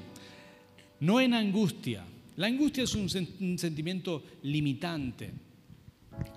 no 0.99 1.19
en 1.19 1.33
angustia. 1.33 2.05
La 2.35 2.47
angustia 2.47 2.83
es 2.83 2.93
un, 2.93 3.09
sentimiento 3.09 4.23
limitante. 4.43 5.31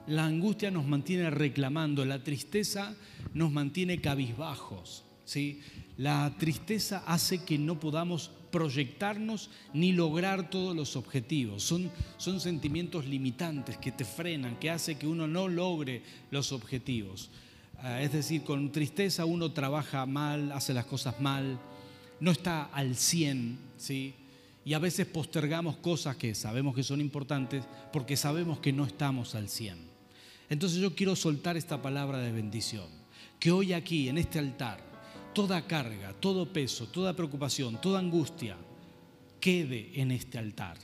La 0.07 0.25
angustia 0.25 0.71
nos 0.71 0.87
mantiene 0.87 1.29
reclamando, 1.31 2.05
la 2.05 2.25
tristeza 2.25 2.97
nos 3.35 3.53
mantiene 3.53 4.01
cabizbajos. 4.01 5.05
¿sí? 5.27 5.61
La 5.99 6.35
tristeza 6.39 7.05
hace 7.07 7.45
que 7.45 7.59
no 7.59 7.79
podamos 7.79 8.31
proyectarnos 8.51 9.51
ni 9.73 9.93
lograr 9.93 10.51
todos 10.51 10.75
los 10.75 10.97
objetivos. 10.97 11.63
Son, 11.63 11.91
son 12.17 12.41
sentimientos 12.41 13.07
limitantes 13.07 13.77
que 13.77 13.93
te 13.93 14.05
frenan, 14.05 14.59
que 14.59 14.71
hace 14.71 14.97
que 14.97 15.07
uno 15.07 15.27
no 15.27 15.49
logre 15.49 16.03
los 16.31 16.53
objetivos. 16.53 17.31
Ah, 17.79 18.03
es 18.03 18.13
decir, 18.13 18.43
con 18.43 18.73
tristeza 18.73 19.25
uno 19.25 19.53
trabaja 19.53 20.05
mal, 20.07 20.53
hace 20.53 20.75
las 20.75 20.85
cosas 20.85 21.21
mal, 21.21 21.59
no 22.21 22.31
está 22.31 22.65
al 22.65 22.97
100, 22.97 23.59
¿sí? 23.79 24.15
Y 24.65 24.75
a 24.75 24.79
veces 24.79 25.07
postergamos 25.07 25.77
cosas 25.79 26.17
que 26.17 26.35
sabemos 26.35 26.75
que 26.75 26.83
son 26.83 27.01
importantes 27.01 27.65
porque 27.93 28.17
sabemos 28.17 28.59
que 28.59 28.73
no 28.73 28.85
estamos 28.85 29.35
al 29.35 29.49
100. 29.49 29.79
Entonces 30.51 30.79
yo 30.81 30.95
quiero 30.95 31.17
soltar 31.17 31.57
esta 31.57 31.81
palabra 31.81 32.19
de 32.19 32.33
bendición. 32.33 32.87
Que 33.39 33.51
hoy 33.51 33.73
aquí, 33.73 34.09
en 34.09 34.19
este 34.19 34.39
altar, 34.39 34.90
toda 35.33 35.67
carga, 35.67 36.13
todo 36.19 36.53
peso, 36.53 36.87
toda 36.89 37.15
preocupación, 37.15 37.81
toda 37.81 37.99
angustia, 37.99 38.57
quede 39.41 39.91
en 39.95 40.11
este 40.11 40.39
altar. 40.39 40.77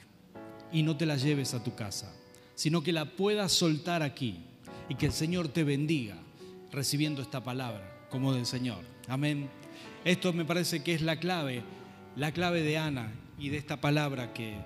Y 0.72 0.82
no 0.82 0.96
te 0.96 1.06
la 1.06 1.16
lleves 1.16 1.54
a 1.54 1.62
tu 1.62 1.74
casa, 1.74 2.12
sino 2.54 2.82
que 2.82 2.92
la 2.92 3.04
puedas 3.04 3.52
soltar 3.52 4.02
aquí 4.02 4.40
y 4.88 4.94
que 4.94 5.06
el 5.06 5.12
Señor 5.12 5.48
te 5.48 5.64
bendiga 5.64 6.16
recibiendo 6.72 7.22
esta 7.22 7.42
palabra 7.42 8.06
como 8.10 8.32
del 8.32 8.46
Señor. 8.46 8.84
Amén. 9.08 9.48
Esto 10.04 10.32
me 10.32 10.44
parece 10.44 10.82
que 10.82 10.94
es 10.94 11.02
la 11.02 11.18
clave, 11.18 11.62
la 12.16 12.32
clave 12.32 12.62
de 12.62 12.78
Ana 12.78 13.12
y 13.38 13.48
de 13.48 13.58
esta 13.58 13.80
palabra 13.80 14.32
que, 14.32 14.56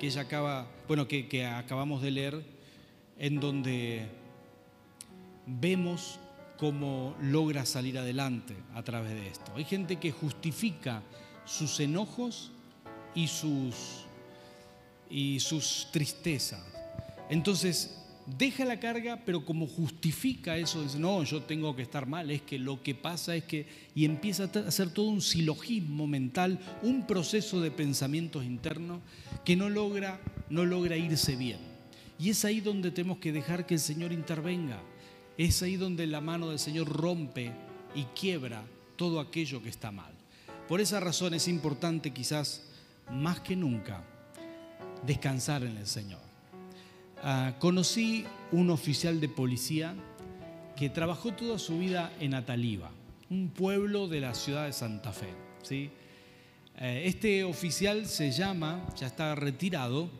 ella 0.00 0.22
acaba, 0.22 0.68
bueno, 0.86 1.08
que, 1.08 1.28
que 1.28 1.46
acabamos 1.46 2.02
de 2.02 2.10
leer, 2.10 2.44
en 3.18 3.40
donde 3.40 4.06
vemos 5.46 6.18
cómo 6.58 7.16
logra 7.20 7.66
salir 7.66 7.98
adelante 7.98 8.54
a 8.74 8.82
través 8.82 9.12
de 9.12 9.28
esto. 9.28 9.52
Hay 9.56 9.64
gente 9.64 9.96
que 9.96 10.12
justifica 10.12 11.02
sus 11.44 11.80
enojos 11.80 12.50
y 13.14 13.28
sus, 13.28 14.06
y 15.10 15.40
sus 15.40 15.88
tristezas. 15.92 16.62
Entonces, 17.28 18.04
deja 18.26 18.64
la 18.64 18.80
carga, 18.80 19.20
pero 19.24 19.44
como 19.44 19.66
justifica 19.66 20.56
eso, 20.56 20.82
dice, 20.82 20.98
no, 20.98 21.22
yo 21.24 21.42
tengo 21.42 21.74
que 21.76 21.82
estar 21.82 22.06
mal, 22.06 22.30
es 22.30 22.42
que 22.42 22.58
lo 22.58 22.82
que 22.82 22.94
pasa 22.94 23.36
es 23.36 23.44
que, 23.44 23.66
y 23.94 24.04
empieza 24.04 24.44
a 24.44 24.68
hacer 24.68 24.90
todo 24.90 25.06
un 25.06 25.20
silogismo 25.20 26.06
mental, 26.06 26.58
un 26.82 27.06
proceso 27.06 27.60
de 27.60 27.70
pensamientos 27.70 28.44
internos 28.44 29.00
que 29.44 29.56
no 29.56 29.68
logra, 29.68 30.20
no 30.50 30.64
logra 30.64 30.96
irse 30.96 31.36
bien. 31.36 31.58
Y 32.18 32.30
es 32.30 32.44
ahí 32.44 32.60
donde 32.60 32.90
tenemos 32.90 33.18
que 33.18 33.32
dejar 33.32 33.66
que 33.66 33.74
el 33.74 33.80
Señor 33.80 34.12
intervenga. 34.12 34.80
Es 35.36 35.62
ahí 35.62 35.76
donde 35.76 36.06
la 36.06 36.20
mano 36.20 36.50
del 36.50 36.58
Señor 36.58 36.88
rompe 36.88 37.52
y 37.94 38.04
quiebra 38.18 38.64
todo 38.96 39.20
aquello 39.20 39.62
que 39.62 39.68
está 39.68 39.90
mal. 39.90 40.12
Por 40.68 40.80
esa 40.80 41.00
razón 41.00 41.34
es 41.34 41.48
importante 41.48 42.12
quizás 42.12 42.62
más 43.10 43.40
que 43.40 43.56
nunca 43.56 44.04
descansar 45.06 45.62
en 45.62 45.76
el 45.76 45.86
Señor. 45.86 46.20
Ah, 47.22 47.54
conocí 47.58 48.24
un 48.52 48.70
oficial 48.70 49.20
de 49.20 49.28
policía 49.28 49.94
que 50.76 50.90
trabajó 50.90 51.32
toda 51.32 51.58
su 51.58 51.78
vida 51.78 52.12
en 52.20 52.34
Ataliba, 52.34 52.90
un 53.30 53.48
pueblo 53.48 54.08
de 54.08 54.20
la 54.20 54.34
ciudad 54.34 54.66
de 54.66 54.72
Santa 54.72 55.12
Fe. 55.12 55.28
¿sí? 55.62 55.90
Eh, 56.78 57.04
este 57.06 57.44
oficial 57.44 58.06
se 58.06 58.30
llama, 58.30 58.86
ya 58.96 59.06
está 59.06 59.34
retirado, 59.34 60.10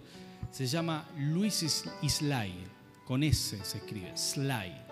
se 0.51 0.67
llama 0.67 1.09
Luis 1.19 1.85
Islay, 2.03 2.55
con 3.05 3.23
S 3.23 3.59
se 3.65 3.79
escribe, 3.79 4.17
Slay. 4.17 4.84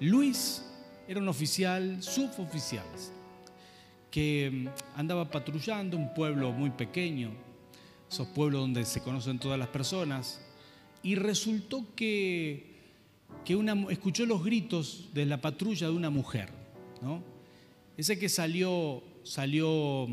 Luis 0.00 0.64
era 1.06 1.20
un 1.20 1.28
oficial, 1.28 2.02
suboficial, 2.02 2.86
que 4.10 4.50
mm, 4.50 4.98
andaba 4.98 5.30
patrullando 5.30 5.96
un 5.98 6.14
pueblo 6.14 6.52
muy 6.52 6.70
pequeño, 6.70 7.32
esos 8.10 8.28
pueblos 8.28 8.62
donde 8.62 8.86
se 8.86 9.02
conocen 9.02 9.38
todas 9.38 9.58
las 9.58 9.68
personas, 9.68 10.40
y 11.02 11.16
resultó 11.16 11.84
que, 11.94 12.78
que 13.44 13.54
una, 13.56 13.74
escuchó 13.90 14.24
los 14.24 14.42
gritos 14.42 15.10
de 15.12 15.26
la 15.26 15.40
patrulla 15.42 15.88
de 15.88 15.92
una 15.92 16.08
mujer. 16.08 16.48
¿no? 17.02 17.22
Ese 17.98 18.18
que 18.18 18.30
salió, 18.30 19.02
salió 19.22 20.08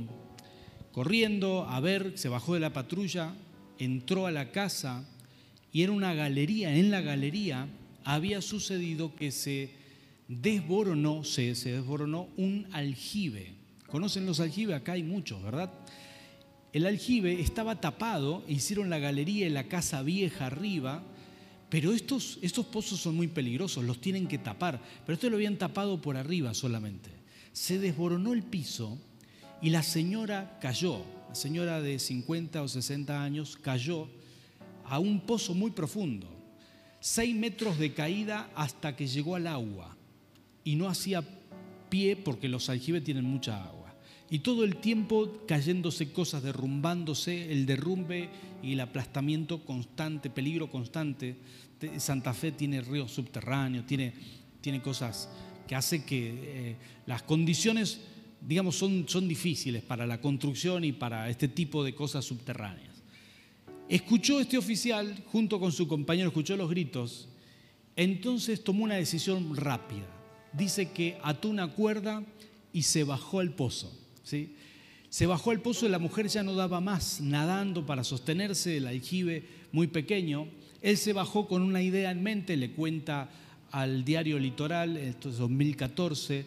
corriendo 0.91 1.65
a 1.69 1.79
ver, 1.79 2.17
se 2.17 2.27
bajó 2.27 2.55
de 2.55 2.59
la 2.59 2.73
patrulla, 2.73 3.33
entró 3.79 4.27
a 4.27 4.31
la 4.31 4.51
casa 4.51 5.07
y 5.71 5.83
era 5.83 5.93
una 5.93 6.13
galería. 6.13 6.75
En 6.75 6.91
la 6.91 6.99
galería 6.99 7.67
había 8.03 8.41
sucedido 8.41 9.15
que 9.15 9.31
se 9.31 9.76
desboronó, 10.27 11.23
se, 11.23 11.55
se 11.55 11.71
desboronó 11.71 12.27
un 12.37 12.67
aljibe. 12.71 13.55
¿Conocen 13.87 14.25
los 14.25 14.39
aljibes? 14.39 14.75
Acá 14.75 14.93
hay 14.93 15.03
muchos, 15.03 15.41
¿verdad? 15.41 15.71
El 16.73 16.85
aljibe 16.85 17.39
estaba 17.39 17.79
tapado, 17.79 18.43
hicieron 18.47 18.89
la 18.89 18.99
galería 18.99 19.47
y 19.47 19.49
la 19.49 19.67
casa 19.67 20.03
vieja 20.03 20.47
arriba, 20.47 21.01
pero 21.69 21.93
estos, 21.93 22.39
estos 22.41 22.65
pozos 22.65 22.99
son 22.99 23.15
muy 23.15 23.27
peligrosos, 23.27 23.83
los 23.85 24.01
tienen 24.01 24.27
que 24.27 24.37
tapar, 24.37 24.81
pero 25.05 25.13
esto 25.13 25.29
lo 25.29 25.37
habían 25.37 25.57
tapado 25.57 26.01
por 26.01 26.17
arriba 26.17 26.53
solamente. 26.53 27.09
Se 27.53 27.79
desboronó 27.79 28.33
el 28.33 28.43
piso 28.43 28.99
y 29.61 29.69
la 29.69 29.81
señora 29.81 30.59
cayó, 30.61 31.03
la 31.29 31.35
señora 31.35 31.81
de 31.81 31.99
50 31.99 32.61
o 32.61 32.67
60 32.67 33.23
años 33.23 33.57
cayó 33.57 34.07
a 34.85 34.99
un 34.99 35.21
pozo 35.21 35.53
muy 35.53 35.71
profundo, 35.71 36.29
seis 36.99 37.33
metros 37.35 37.79
de 37.79 37.93
caída 37.93 38.49
hasta 38.55 38.95
que 38.95 39.07
llegó 39.07 39.35
al 39.35 39.47
agua 39.47 39.96
y 40.67 40.75
no 40.75 40.89
hacía 40.89 41.23
pie 41.87 42.17
porque 42.17 42.49
los 42.49 42.67
aljibes 42.67 43.01
tienen 43.01 43.23
mucha 43.23 43.63
agua. 43.63 43.95
Y 44.29 44.39
todo 44.39 44.65
el 44.65 44.75
tiempo 44.75 45.45
cayéndose 45.47 46.11
cosas, 46.11 46.43
derrumbándose, 46.43 47.53
el 47.53 47.65
derrumbe 47.65 48.27
y 48.61 48.73
el 48.73 48.81
aplastamiento 48.81 49.63
constante, 49.63 50.29
peligro 50.29 50.69
constante. 50.69 51.37
Santa 51.99 52.33
Fe 52.33 52.51
tiene 52.51 52.81
ríos 52.81 53.13
subterráneos, 53.13 53.85
tiene, 53.85 54.11
tiene 54.59 54.81
cosas 54.81 55.29
que 55.65 55.73
hace 55.73 56.03
que 56.03 56.33
eh, 56.35 56.75
las 57.05 57.23
condiciones, 57.23 58.01
digamos, 58.41 58.75
son, 58.75 59.05
son 59.07 59.25
difíciles 59.25 59.83
para 59.83 60.05
la 60.05 60.19
construcción 60.19 60.83
y 60.83 60.91
para 60.91 61.29
este 61.29 61.47
tipo 61.47 61.81
de 61.85 61.95
cosas 61.95 62.25
subterráneas. 62.25 63.01
Escuchó 63.87 64.41
este 64.41 64.57
oficial, 64.57 65.23
junto 65.31 65.61
con 65.61 65.71
su 65.71 65.87
compañero, 65.87 66.27
escuchó 66.27 66.57
los 66.57 66.69
gritos, 66.69 67.29
entonces 67.95 68.65
tomó 68.65 68.83
una 68.83 68.95
decisión 68.95 69.55
rápida. 69.55 70.16
Dice 70.57 70.89
que 70.91 71.17
ató 71.21 71.49
una 71.49 71.67
cuerda 71.67 72.23
y 72.73 72.83
se 72.83 73.03
bajó 73.03 73.39
al 73.39 73.51
pozo. 73.51 73.95
Se 75.09 75.25
bajó 75.25 75.51
al 75.51 75.61
pozo 75.61 75.85
y 75.85 75.89
la 75.89 75.99
mujer 75.99 76.27
ya 76.27 76.43
no 76.43 76.53
daba 76.55 76.81
más, 76.81 77.21
nadando 77.21 77.85
para 77.85 78.03
sostenerse, 78.03 78.77
el 78.77 78.87
aljibe 78.87 79.43
muy 79.71 79.87
pequeño. 79.87 80.47
Él 80.81 80.97
se 80.97 81.13
bajó 81.13 81.47
con 81.47 81.61
una 81.61 81.81
idea 81.81 82.11
en 82.11 82.23
mente, 82.23 82.57
le 82.57 82.71
cuenta 82.71 83.29
al 83.71 84.03
diario 84.03 84.39
Litoral, 84.39 84.97
esto 84.97 85.29
es 85.29 85.37
2014, 85.37 86.45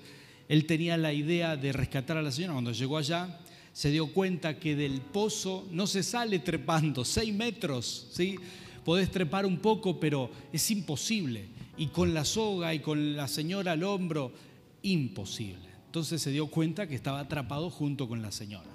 él 0.48 0.66
tenía 0.66 0.96
la 0.96 1.12
idea 1.12 1.56
de 1.56 1.72
rescatar 1.72 2.16
a 2.16 2.22
la 2.22 2.32
señora. 2.32 2.54
Cuando 2.54 2.72
llegó 2.72 2.98
allá, 2.98 3.38
se 3.72 3.90
dio 3.90 4.12
cuenta 4.12 4.58
que 4.58 4.74
del 4.74 5.00
pozo 5.00 5.68
no 5.70 5.86
se 5.86 6.02
sale 6.02 6.40
trepando, 6.40 7.04
seis 7.04 7.32
metros, 7.32 8.08
¿sí? 8.12 8.36
Podés 8.84 9.10
trepar 9.10 9.46
un 9.46 9.58
poco, 9.58 10.00
pero 10.00 10.30
es 10.52 10.70
imposible. 10.70 11.59
Y 11.80 11.86
con 11.86 12.12
la 12.12 12.26
soga 12.26 12.74
y 12.74 12.80
con 12.80 13.16
la 13.16 13.26
señora 13.26 13.72
al 13.72 13.84
hombro, 13.84 14.32
imposible. 14.82 15.66
Entonces 15.86 16.20
se 16.20 16.30
dio 16.30 16.48
cuenta 16.48 16.86
que 16.86 16.94
estaba 16.94 17.20
atrapado 17.20 17.70
junto 17.70 18.06
con 18.06 18.20
la 18.20 18.30
señora. 18.32 18.68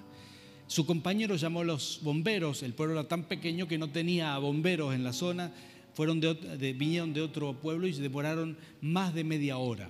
Su 0.65 0.88
compañero 0.88 1.36
llamó 1.36 1.62
a 1.62 1.65
los 1.65 2.00
bomberos, 2.02 2.63
el 2.63 2.74
pueblo 2.74 2.96
era 2.96 3.08
tan 3.08 3.26
pequeño 3.26 3.68
que 3.68 3.78
no 3.78 3.91
tenía 3.91 4.36
bomberos 4.39 4.96
en 4.96 5.04
la 5.04 5.13
zona, 5.13 5.54
fueron 5.94 6.20
de, 6.20 6.74
vinieron 6.76 7.13
de 7.13 7.22
otro 7.22 7.54
pueblo 7.54 7.86
y 7.86 7.94
se 7.94 8.02
demoraron 8.02 8.58
más 8.82 9.13
de 9.13 9.24
media 9.24 9.60
hora. 9.60 9.88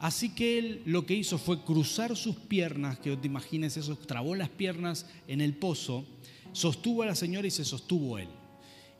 Así 0.00 0.34
que 0.34 0.58
él 0.58 0.82
lo 0.86 1.06
que 1.06 1.14
hizo 1.14 1.38
fue 1.38 1.62
cruzar 1.62 2.16
sus 2.16 2.34
piernas, 2.34 2.98
que 2.98 3.16
te 3.16 3.28
imagines 3.28 3.76
eso, 3.76 3.96
trabó 3.96 4.34
las 4.34 4.48
piernas 4.48 5.06
en 5.28 5.40
el 5.40 5.54
pozo, 5.54 6.04
sostuvo 6.52 7.04
a 7.04 7.06
la 7.06 7.14
señora 7.14 7.46
y 7.46 7.52
se 7.52 7.64
sostuvo 7.64 8.18
él. 8.18 8.26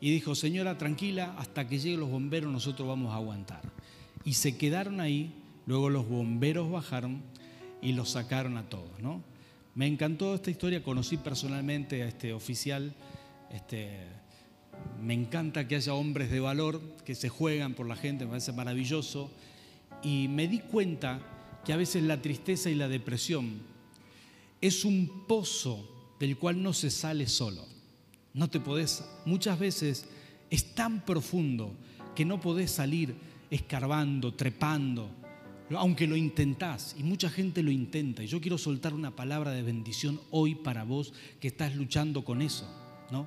Y 0.05 0.11
dijo, 0.11 0.35
señora, 0.35 0.77
tranquila, 0.77 1.33
hasta 1.39 1.67
que 1.67 1.79
lleguen 1.79 2.01
los 2.01 2.11
bomberos 2.11 2.53
nosotros 2.53 2.87
vamos 2.87 3.11
a 3.11 3.15
aguantar. 3.15 3.63
Y 4.23 4.33
se 4.33 4.55
quedaron 4.55 4.99
ahí, 4.99 5.33
luego 5.65 5.89
los 5.89 6.07
bomberos 6.07 6.69
bajaron 6.69 7.23
y 7.81 7.93
los 7.93 8.11
sacaron 8.11 8.55
a 8.57 8.69
todos. 8.69 8.99
¿no? 8.99 9.23
Me 9.73 9.87
encantó 9.87 10.35
esta 10.35 10.51
historia, 10.51 10.83
conocí 10.83 11.17
personalmente 11.17 12.03
a 12.03 12.07
este 12.07 12.33
oficial. 12.33 12.93
Este, 13.49 13.97
me 15.01 15.15
encanta 15.15 15.67
que 15.67 15.75
haya 15.75 15.95
hombres 15.95 16.29
de 16.29 16.39
valor 16.39 16.79
que 17.03 17.15
se 17.15 17.29
juegan 17.29 17.73
por 17.73 17.87
la 17.87 17.95
gente, 17.95 18.25
me 18.25 18.29
parece 18.29 18.51
maravilloso. 18.51 19.31
Y 20.03 20.27
me 20.27 20.47
di 20.47 20.59
cuenta 20.59 21.19
que 21.65 21.73
a 21.73 21.77
veces 21.77 22.03
la 22.03 22.21
tristeza 22.21 22.69
y 22.69 22.75
la 22.75 22.87
depresión 22.87 23.59
es 24.61 24.85
un 24.85 25.25
pozo 25.27 26.15
del 26.19 26.37
cual 26.37 26.61
no 26.61 26.73
se 26.73 26.91
sale 26.91 27.25
solo. 27.25 27.74
No 28.35 28.49
te 28.49 28.59
podés, 28.59 29.01
muchas 29.23 29.57
veces 29.57 30.05
es 30.49 30.75
tan 30.75 31.05
profundo 31.05 31.73
que 32.13 32.25
no 32.25 32.41
podés 32.41 32.69
salir 32.69 33.15
escarbando, 33.49 34.33
trepando, 34.33 35.09
aunque 35.73 36.05
lo 36.05 36.17
intentás, 36.17 36.97
y 36.99 37.03
mucha 37.03 37.29
gente 37.29 37.63
lo 37.63 37.71
intenta, 37.71 38.23
y 38.23 38.27
yo 38.27 38.41
quiero 38.41 38.57
soltar 38.57 38.93
una 38.93 39.15
palabra 39.15 39.51
de 39.51 39.63
bendición 39.63 40.19
hoy 40.31 40.53
para 40.53 40.83
vos 40.83 41.13
que 41.39 41.47
estás 41.47 41.77
luchando 41.77 42.25
con 42.25 42.41
eso, 42.41 42.69
¿no? 43.09 43.25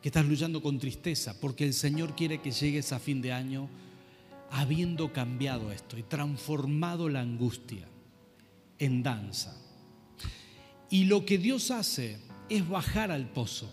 Que 0.00 0.08
estás 0.08 0.24
luchando 0.24 0.62
con 0.62 0.78
tristeza, 0.78 1.38
porque 1.38 1.64
el 1.64 1.74
Señor 1.74 2.16
quiere 2.16 2.40
que 2.40 2.50
llegues 2.50 2.92
a 2.92 2.98
fin 2.98 3.20
de 3.20 3.34
año 3.34 3.68
habiendo 4.50 5.12
cambiado 5.12 5.70
esto 5.72 5.98
y 5.98 6.04
transformado 6.04 7.10
la 7.10 7.20
angustia 7.20 7.86
en 8.78 9.02
danza. 9.02 9.54
Y 10.88 11.04
lo 11.04 11.26
que 11.26 11.36
Dios 11.36 11.70
hace 11.70 12.18
es 12.48 12.66
bajar 12.66 13.10
al 13.10 13.28
pozo, 13.28 13.70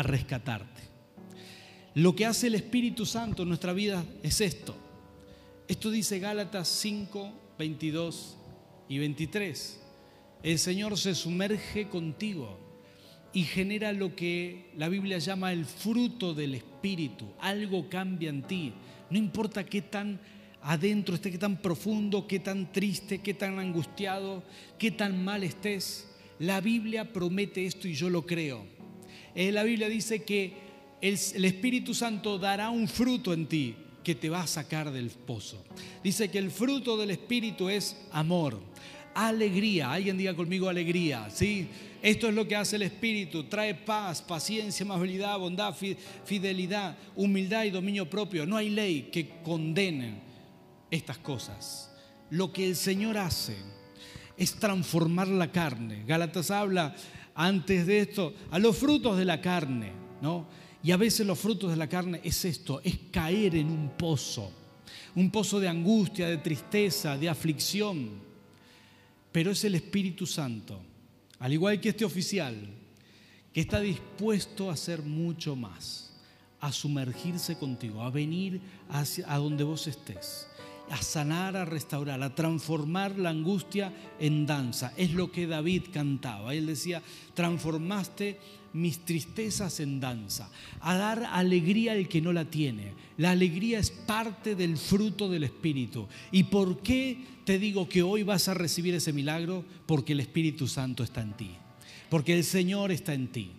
a 0.00 0.02
rescatarte. 0.02 0.80
Lo 1.94 2.16
que 2.16 2.24
hace 2.24 2.46
el 2.46 2.54
Espíritu 2.54 3.04
Santo 3.04 3.42
en 3.42 3.48
nuestra 3.48 3.74
vida 3.74 4.02
es 4.22 4.40
esto. 4.40 4.74
Esto 5.68 5.90
dice 5.90 6.18
Gálatas 6.18 6.68
5, 6.68 7.30
22 7.58 8.38
y 8.88 8.98
23. 8.98 9.80
El 10.42 10.58
Señor 10.58 10.96
se 10.96 11.14
sumerge 11.14 11.88
contigo 11.88 12.58
y 13.34 13.44
genera 13.44 13.92
lo 13.92 14.16
que 14.16 14.70
la 14.78 14.88
Biblia 14.88 15.18
llama 15.18 15.52
el 15.52 15.66
fruto 15.66 16.32
del 16.32 16.54
Espíritu. 16.54 17.26
Algo 17.38 17.90
cambia 17.90 18.30
en 18.30 18.42
ti. 18.44 18.72
No 19.10 19.18
importa 19.18 19.66
qué 19.66 19.82
tan 19.82 20.18
adentro 20.62 21.14
esté, 21.14 21.30
qué 21.30 21.38
tan 21.38 21.60
profundo, 21.60 22.26
qué 22.26 22.40
tan 22.40 22.72
triste, 22.72 23.18
qué 23.18 23.34
tan 23.34 23.58
angustiado, 23.58 24.44
qué 24.78 24.90
tan 24.90 25.22
mal 25.22 25.44
estés. 25.44 26.08
La 26.38 26.62
Biblia 26.62 27.12
promete 27.12 27.66
esto 27.66 27.86
y 27.86 27.92
yo 27.92 28.08
lo 28.08 28.24
creo. 28.24 28.79
Eh, 29.34 29.52
la 29.52 29.62
Biblia 29.62 29.88
dice 29.88 30.22
que 30.22 30.52
el, 31.00 31.44
Espíritu 31.44 31.94
Santo 31.94 32.38
dará 32.38 32.70
un 32.70 32.88
fruto 32.88 33.32
en 33.32 33.46
ti 33.46 33.74
que 34.02 34.14
te 34.14 34.28
va 34.28 34.42
a 34.42 34.46
sacar 34.46 34.90
del 34.90 35.10
pozo. 35.10 35.64
Dice 36.02 36.30
que 36.30 36.38
el 36.38 36.50
fruto 36.50 36.96
del 36.96 37.10
Espíritu 37.10 37.68
es 37.68 37.96
amor, 38.12 38.58
alegría. 39.14 39.92
Alguien 39.92 40.18
diga 40.18 40.34
conmigo 40.34 40.68
alegría, 40.68 41.28
¿sí? 41.30 41.68
Esto 42.02 42.28
es 42.28 42.34
lo 42.34 42.48
que 42.48 42.56
hace 42.56 42.76
el 42.76 42.82
Espíritu. 42.82 43.44
Trae 43.44 43.74
paz, 43.74 44.22
paciencia, 44.22 44.84
amabilidad, 44.84 45.38
bondad, 45.38 45.74
fidelidad, 46.24 46.96
humildad 47.14 47.64
y 47.64 47.70
dominio 47.70 48.08
propio. 48.08 48.46
No 48.46 48.56
hay 48.56 48.70
ley 48.70 49.10
que 49.12 49.28
condene 49.42 50.14
estas 50.90 51.18
cosas. 51.18 51.90
Lo 52.30 52.52
que 52.52 52.66
el 52.66 52.76
Señor 52.76 53.18
hace 53.18 53.56
es 54.36 54.54
transformar 54.54 55.28
la 55.28 55.52
carne. 55.52 56.04
Gálatas 56.06 56.50
habla 56.50 56.94
antes 57.40 57.86
de 57.86 58.00
esto 58.00 58.34
a 58.50 58.58
los 58.58 58.76
frutos 58.76 59.16
de 59.16 59.24
la 59.24 59.40
carne, 59.40 59.92
¿no? 60.20 60.46
Y 60.82 60.90
a 60.90 60.98
veces 60.98 61.26
los 61.26 61.38
frutos 61.38 61.70
de 61.70 61.76
la 61.76 61.88
carne 61.88 62.20
es 62.22 62.44
esto, 62.44 62.82
es 62.84 62.98
caer 63.10 63.56
en 63.56 63.70
un 63.70 63.90
pozo, 63.96 64.52
un 65.14 65.30
pozo 65.30 65.58
de 65.58 65.68
angustia, 65.68 66.28
de 66.28 66.36
tristeza, 66.36 67.16
de 67.16 67.30
aflicción. 67.30 68.10
Pero 69.32 69.52
es 69.52 69.64
el 69.64 69.74
Espíritu 69.74 70.26
Santo, 70.26 70.82
al 71.38 71.52
igual 71.52 71.80
que 71.80 71.90
este 71.90 72.04
oficial, 72.04 72.56
que 73.54 73.60
está 73.60 73.80
dispuesto 73.80 74.68
a 74.68 74.74
hacer 74.74 75.00
mucho 75.02 75.56
más, 75.56 76.12
a 76.60 76.72
sumergirse 76.72 77.56
contigo, 77.56 78.02
a 78.02 78.10
venir 78.10 78.60
hacia, 78.90 79.32
a 79.32 79.38
donde 79.38 79.64
vos 79.64 79.86
estés 79.86 80.49
a 80.90 81.00
sanar, 81.02 81.56
a 81.56 81.64
restaurar, 81.64 82.22
a 82.22 82.34
transformar 82.34 83.16
la 83.18 83.30
angustia 83.30 83.92
en 84.18 84.44
danza. 84.44 84.92
Es 84.96 85.12
lo 85.12 85.30
que 85.30 85.46
David 85.46 85.84
cantaba. 85.92 86.52
Él 86.54 86.66
decía, 86.66 87.00
transformaste 87.34 88.38
mis 88.72 89.04
tristezas 89.04 89.80
en 89.80 90.00
danza, 90.00 90.50
a 90.80 90.96
dar 90.96 91.24
alegría 91.32 91.92
al 91.92 92.08
que 92.08 92.20
no 92.20 92.32
la 92.32 92.44
tiene. 92.44 92.92
La 93.16 93.30
alegría 93.30 93.78
es 93.78 93.90
parte 93.90 94.54
del 94.54 94.76
fruto 94.76 95.28
del 95.28 95.44
Espíritu. 95.44 96.08
¿Y 96.30 96.44
por 96.44 96.82
qué 96.82 97.18
te 97.44 97.58
digo 97.58 97.88
que 97.88 98.02
hoy 98.02 98.22
vas 98.22 98.48
a 98.48 98.54
recibir 98.54 98.94
ese 98.94 99.12
milagro? 99.12 99.64
Porque 99.86 100.12
el 100.12 100.20
Espíritu 100.20 100.66
Santo 100.66 101.02
está 101.02 101.22
en 101.22 101.36
ti, 101.36 101.50
porque 102.08 102.34
el 102.34 102.44
Señor 102.44 102.92
está 102.92 103.14
en 103.14 103.28
ti, 103.28 103.50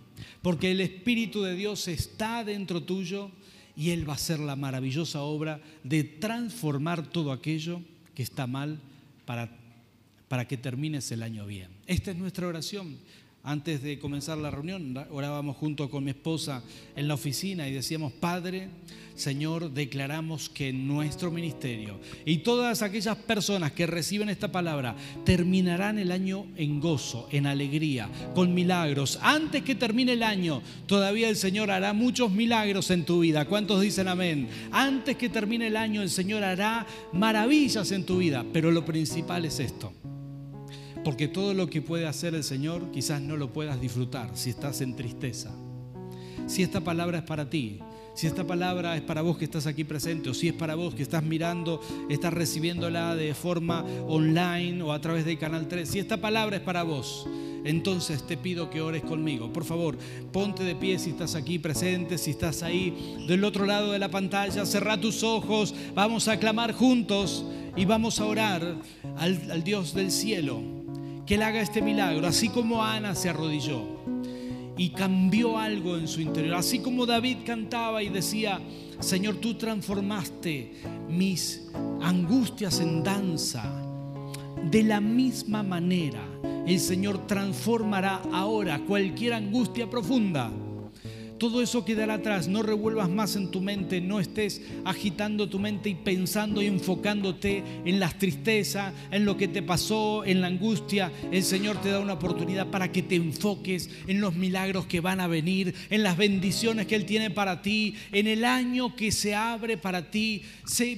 porque 0.42 0.72
el 0.72 0.82
Espíritu 0.82 1.42
de 1.42 1.56
Dios 1.56 1.88
está 1.88 2.44
dentro 2.44 2.84
tuyo 2.84 3.32
y 3.76 3.92
Él 3.92 4.08
va 4.08 4.14
a 4.14 4.16
hacer 4.16 4.40
la 4.40 4.56
maravillosa 4.56 5.22
obra 5.22 5.62
de 5.84 6.04
transformar 6.04 7.08
todo 7.08 7.32
aquello 7.32 7.82
que 8.16 8.24
está 8.24 8.48
mal 8.48 8.80
para, 9.26 9.50
para 10.28 10.48
que 10.48 10.58
termines 10.58 11.12
el 11.12 11.24
año 11.24 11.46
bien. 11.46 11.70
Esta 11.88 12.12
es 12.12 12.18
nuestra 12.18 12.48
oración. 12.48 12.98
Antes 13.44 13.82
de 13.82 13.98
comenzar 13.98 14.38
la 14.38 14.52
reunión, 14.52 14.96
orábamos 15.10 15.58
junto 15.58 15.90
con 15.90 16.04
mi 16.04 16.12
esposa 16.12 16.62
en 16.96 17.08
la 17.08 17.16
oficina 17.16 17.68
y 17.68 17.74
decíamos, 17.74 18.14
Padre, 18.14 18.70
Señor, 19.16 19.72
declaramos 19.72 20.48
que 20.48 20.72
nuestro 20.72 21.32
ministerio 21.32 22.00
y 22.24 22.38
todas 22.38 22.84
aquellas 22.84 23.18
personas 23.18 23.72
que 23.72 23.88
reciben 23.88 24.30
esta 24.30 24.52
palabra 24.52 24.96
terminarán 25.26 25.98
el 25.98 26.12
año 26.12 26.46
en 26.56 26.80
gozo, 26.80 27.28
en 27.32 27.48
alegría, 27.48 28.10
con 28.36 28.54
milagros. 28.54 29.18
Antes 29.24 29.64
que 29.64 29.74
termine 29.74 30.14
el 30.14 30.22
año, 30.22 30.62
todavía 30.86 31.28
el 31.28 31.36
Señor 31.36 31.72
hará 31.72 31.94
muchos 31.94 32.32
milagros 32.32 32.92
en 32.92 33.06
tu 33.06 33.22
vida. 33.22 33.46
¿Cuántos 33.46 33.82
dicen 33.82 34.08
amén? 34.08 34.50
Antes 34.72 35.18
que 35.18 35.30
termine 35.30 35.68
el 35.68 35.78
año, 35.78 36.04
el 36.04 36.12
Señor 36.12 36.44
hará 36.44 36.86
maravillas 37.12 37.92
en 37.92 38.06
tu 38.06 38.20
vida. 38.20 38.46
Pero 38.54 38.70
lo 38.70 38.86
principal 38.86 39.46
es 39.46 39.60
esto 39.60 39.92
porque 41.04 41.28
todo 41.28 41.54
lo 41.54 41.68
que 41.68 41.82
puede 41.82 42.08
hacer 42.08 42.36
el 42.36 42.44
Señor 42.44 42.92
quizás 42.92 43.22
no 43.22 43.38
lo 43.38 43.52
puedas 43.52 43.82
disfrutar 43.82 44.32
si 44.36 44.52
estás 44.52 44.82
en 44.82 44.96
tristeza. 44.96 45.52
Si 46.48 46.64
esta 46.64 46.82
palabra 46.82 47.20
es 47.20 47.24
para 47.24 47.50
ti, 47.50 47.80
si 48.14 48.28
esta 48.28 48.46
palabra 48.46 48.96
es 48.98 49.02
para 49.02 49.22
vos 49.22 49.38
que 49.38 49.46
estás 49.46 49.68
aquí 49.68 49.84
presente 49.84 50.30
o 50.30 50.34
si 50.34 50.50
es 50.50 50.54
para 50.54 50.76
vos 50.76 50.94
que 50.94 51.04
estás 51.04 51.24
mirando, 51.24 51.82
estás 52.10 52.34
recibiéndola 52.34 53.16
de 53.16 53.34
forma 53.34 53.86
online 54.08 54.82
o 54.84 54.92
a 54.92 55.00
través 55.00 55.26
del 55.26 55.40
canal 55.40 55.68
3, 55.68 55.90
si 55.90 56.00
esta 56.00 56.18
palabra 56.18 56.58
es 56.58 56.62
para 56.62 56.84
vos, 56.84 57.26
entonces 57.64 58.28
te 58.28 58.38
pido 58.38 58.70
que 58.70 58.82
ores 58.82 59.04
conmigo. 59.04 59.54
Por 59.54 59.64
favor, 59.64 59.98
ponte 60.32 60.64
de 60.64 60.76
pie 60.76 61.00
si 61.00 61.12
estás 61.12 61.36
aquí 61.36 61.58
presente, 61.58 62.18
si 62.18 62.32
estás 62.32 62.64
ahí 62.64 63.26
del 63.28 63.44
otro 63.44 63.66
lado 63.66 63.92
de 63.92 64.00
la 64.00 64.12
pantalla, 64.12 64.66
cerrá 64.66 65.00
tus 65.00 65.24
ojos, 65.24 65.74
vamos 65.96 66.28
a 66.28 66.38
clamar 66.38 66.74
juntos 66.74 67.46
y 67.78 67.86
vamos 67.86 68.20
a 68.20 68.26
orar 68.26 68.78
al 69.18 69.64
Dios 69.64 69.94
del 69.94 70.12
cielo 70.12 70.81
que 71.32 71.36
Él 71.36 71.44
haga 71.44 71.62
este 71.62 71.82
milagro, 71.82 72.28
así 72.28 72.50
como 72.50 72.84
Ana 72.84 73.16
se 73.16 73.30
arrodilló 73.30 73.86
y 74.76 74.90
cambió 74.90 75.58
algo 75.58 75.96
en 75.96 76.10
su 76.10 76.20
interior, 76.20 76.56
así 76.56 76.80
como 76.80 77.06
David 77.06 77.38
cantaba 77.46 78.04
y 78.04 78.10
decía, 78.10 78.60
Señor, 79.00 79.36
tú 79.36 79.54
transformaste 79.54 80.74
mis 81.08 81.70
angustias 82.02 82.82
en 82.82 83.02
danza. 83.02 83.64
De 84.70 84.84
la 84.84 85.00
misma 85.00 85.64
manera, 85.64 86.22
el 86.68 86.82
Señor 86.82 87.26
transformará 87.28 88.24
ahora 88.34 88.82
cualquier 88.86 89.32
angustia 89.32 89.90
profunda 89.90 90.52
todo 91.42 91.64
eso 91.64 91.84
quedará 91.84 92.14
atrás. 92.14 92.48
No 92.48 92.62
revuelvas 92.62 93.10
más 93.10 93.36
en 93.36 93.50
tu 93.50 93.62
mente, 93.62 94.00
no 94.00 94.20
estés 94.20 94.62
agitando 94.86 95.50
tu 95.50 95.58
mente 95.58 95.90
y 95.90 95.96
pensando 95.96 96.62
y 96.62 96.68
enfocándote 96.68 97.64
en 97.84 98.00
las 98.00 98.20
tristezas, 98.20 98.94
en 99.10 99.26
lo 99.26 99.38
que 99.38 99.48
te 99.48 99.64
pasó, 99.64 100.24
en 100.24 100.42
la 100.42 100.46
angustia. 100.46 101.12
El 101.32 101.42
Señor 101.42 101.82
te 101.82 101.90
da 101.90 102.00
una 102.00 102.14
oportunidad 102.14 102.68
para 102.68 102.92
que 102.92 103.02
te 103.02 103.16
enfoques 103.16 103.90
en 104.06 104.22
los 104.22 104.36
milagros 104.36 104.86
que 104.86 105.00
van 105.00 105.20
a 105.20 105.26
venir, 105.26 105.74
en 105.90 106.04
las 106.04 106.16
bendiciones 106.16 106.86
que 106.86 106.94
Él 106.94 107.06
tiene 107.08 107.32
para 107.32 107.64
ti, 107.64 107.96
en 108.12 108.28
el 108.28 108.46
año 108.46 108.96
que 108.96 109.12
se 109.12 109.34
abre 109.34 109.80
para 109.80 110.12
ti, 110.12 110.44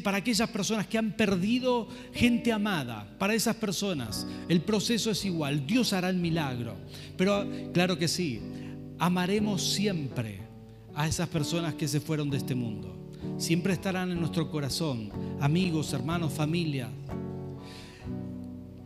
para 0.04 0.18
aquellas 0.18 0.50
personas 0.50 0.88
que 0.88 0.98
han 0.98 1.14
perdido 1.14 1.88
gente 2.14 2.52
amada. 2.52 3.08
Para 3.18 3.34
esas 3.34 3.56
personas 3.56 4.28
el 4.50 4.60
proceso 4.60 5.10
es 5.10 5.24
igual. 5.24 5.66
Dios 5.66 5.94
hará 5.94 6.10
el 6.10 6.18
milagro. 6.18 6.76
Pero 7.16 7.48
claro 7.72 7.98
que 7.98 8.10
sí 8.10 8.42
amaremos 9.04 9.62
siempre 9.74 10.40
a 10.96 11.10
esas 11.10 11.28
personas 11.28 11.74
que 11.74 11.90
se 11.90 12.00
fueron 12.00 12.30
de 12.30 12.38
este 12.38 12.56
mundo. 12.56 12.96
Siempre 13.38 13.74
estarán 13.74 14.12
en 14.12 14.20
nuestro 14.20 14.50
corazón, 14.50 15.12
amigos, 15.42 15.92
hermanos, 15.92 16.32
familia. 16.32 16.90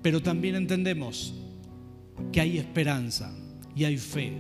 Pero 0.02 0.20
también 0.20 0.56
entendemos 0.56 1.36
que 2.32 2.42
hay 2.42 2.58
esperanza 2.58 3.32
y 3.76 3.84
hay 3.84 3.98
fe 3.98 4.34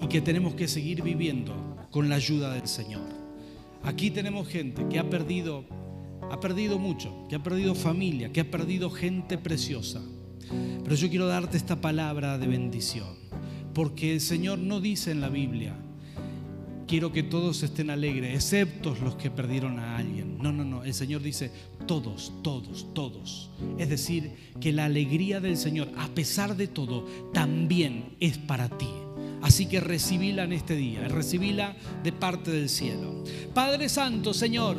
y 0.00 0.06
que 0.06 0.22
tenemos 0.22 0.54
que 0.54 0.66
seguir 0.66 1.02
viviendo 1.02 1.52
con 1.90 2.08
la 2.08 2.14
ayuda 2.14 2.54
del 2.54 2.66
Señor. 2.66 3.06
Aquí 3.82 4.10
tenemos 4.10 4.48
gente 4.48 4.86
que 4.88 4.98
ha 4.98 5.10
perdido 5.10 5.66
ha 6.30 6.40
perdido 6.40 6.78
mucho, 6.78 7.26
que 7.28 7.36
ha 7.36 7.42
perdido 7.42 7.74
familia, 7.74 8.32
que 8.32 8.40
ha 8.40 8.50
perdido 8.50 8.88
gente 8.88 9.36
preciosa. 9.36 10.00
Pero 10.82 10.96
yo 10.96 11.10
quiero 11.10 11.26
darte 11.26 11.58
esta 11.58 11.78
palabra 11.82 12.38
de 12.38 12.46
bendición. 12.46 13.21
Porque 13.74 14.12
el 14.12 14.20
Señor 14.20 14.58
no 14.58 14.80
dice 14.80 15.10
en 15.10 15.20
la 15.20 15.28
Biblia, 15.28 15.74
quiero 16.86 17.10
que 17.10 17.22
todos 17.22 17.62
estén 17.62 17.88
alegres, 17.88 18.34
excepto 18.34 18.94
los 19.02 19.14
que 19.14 19.30
perdieron 19.30 19.78
a 19.78 19.96
alguien. 19.96 20.36
No, 20.38 20.52
no, 20.52 20.64
no. 20.64 20.84
El 20.84 20.92
Señor 20.92 21.22
dice, 21.22 21.50
todos, 21.86 22.32
todos, 22.42 22.92
todos. 22.92 23.50
Es 23.78 23.88
decir, 23.88 24.52
que 24.60 24.72
la 24.72 24.84
alegría 24.84 25.40
del 25.40 25.56
Señor, 25.56 25.88
a 25.96 26.08
pesar 26.08 26.56
de 26.56 26.68
todo, 26.68 27.06
también 27.32 28.16
es 28.20 28.36
para 28.36 28.68
ti. 28.68 28.88
Así 29.42 29.66
que 29.66 29.80
recibíla 29.80 30.44
en 30.44 30.52
este 30.52 30.76
día, 30.76 31.08
recibíla 31.08 31.74
de 32.02 32.12
parte 32.12 32.50
del 32.52 32.68
cielo. 32.68 33.24
Padre 33.52 33.88
Santo, 33.88 34.32
Señor, 34.32 34.76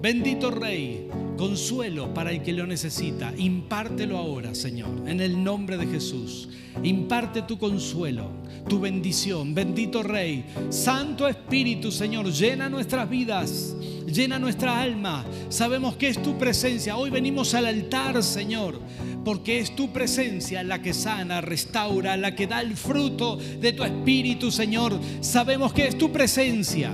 bendito 0.00 0.50
Rey, 0.50 1.08
consuelo 1.36 2.12
para 2.14 2.32
el 2.32 2.42
que 2.42 2.54
lo 2.54 2.66
necesita, 2.66 3.32
impártelo 3.36 4.16
ahora, 4.16 4.54
Señor, 4.54 5.06
en 5.06 5.20
el 5.20 5.44
nombre 5.44 5.76
de 5.76 5.86
Jesús. 5.86 6.48
Imparte 6.82 7.42
tu 7.42 7.58
consuelo, 7.58 8.30
tu 8.68 8.80
bendición, 8.80 9.54
bendito 9.54 10.02
Rey. 10.02 10.44
Santo 10.70 11.28
Espíritu, 11.28 11.92
Señor, 11.92 12.32
llena 12.32 12.68
nuestras 12.68 13.08
vidas, 13.08 13.76
llena 14.16 14.38
nuestra 14.38 14.80
alma. 14.80 15.26
Sabemos 15.50 15.96
que 15.96 16.08
es 16.08 16.22
tu 16.22 16.38
presencia. 16.38 16.96
Hoy 16.96 17.10
venimos 17.10 17.52
al 17.54 17.66
altar, 17.66 18.22
Señor, 18.22 18.80
porque 19.24 19.58
es 19.58 19.76
tu 19.76 19.92
presencia 19.92 20.62
la 20.62 20.80
que 20.80 20.94
sana, 20.94 21.42
restaura, 21.42 22.16
la 22.16 22.34
que 22.34 22.46
da 22.46 22.62
el 22.62 22.76
fruto 22.76 23.36
de 23.36 23.74
tu 23.74 23.84
Espíritu, 23.84 24.50
Señor. 24.50 24.98
Sabemos 25.20 25.74
que 25.74 25.86
es 25.86 25.98
tu 25.98 26.10
presencia. 26.10 26.92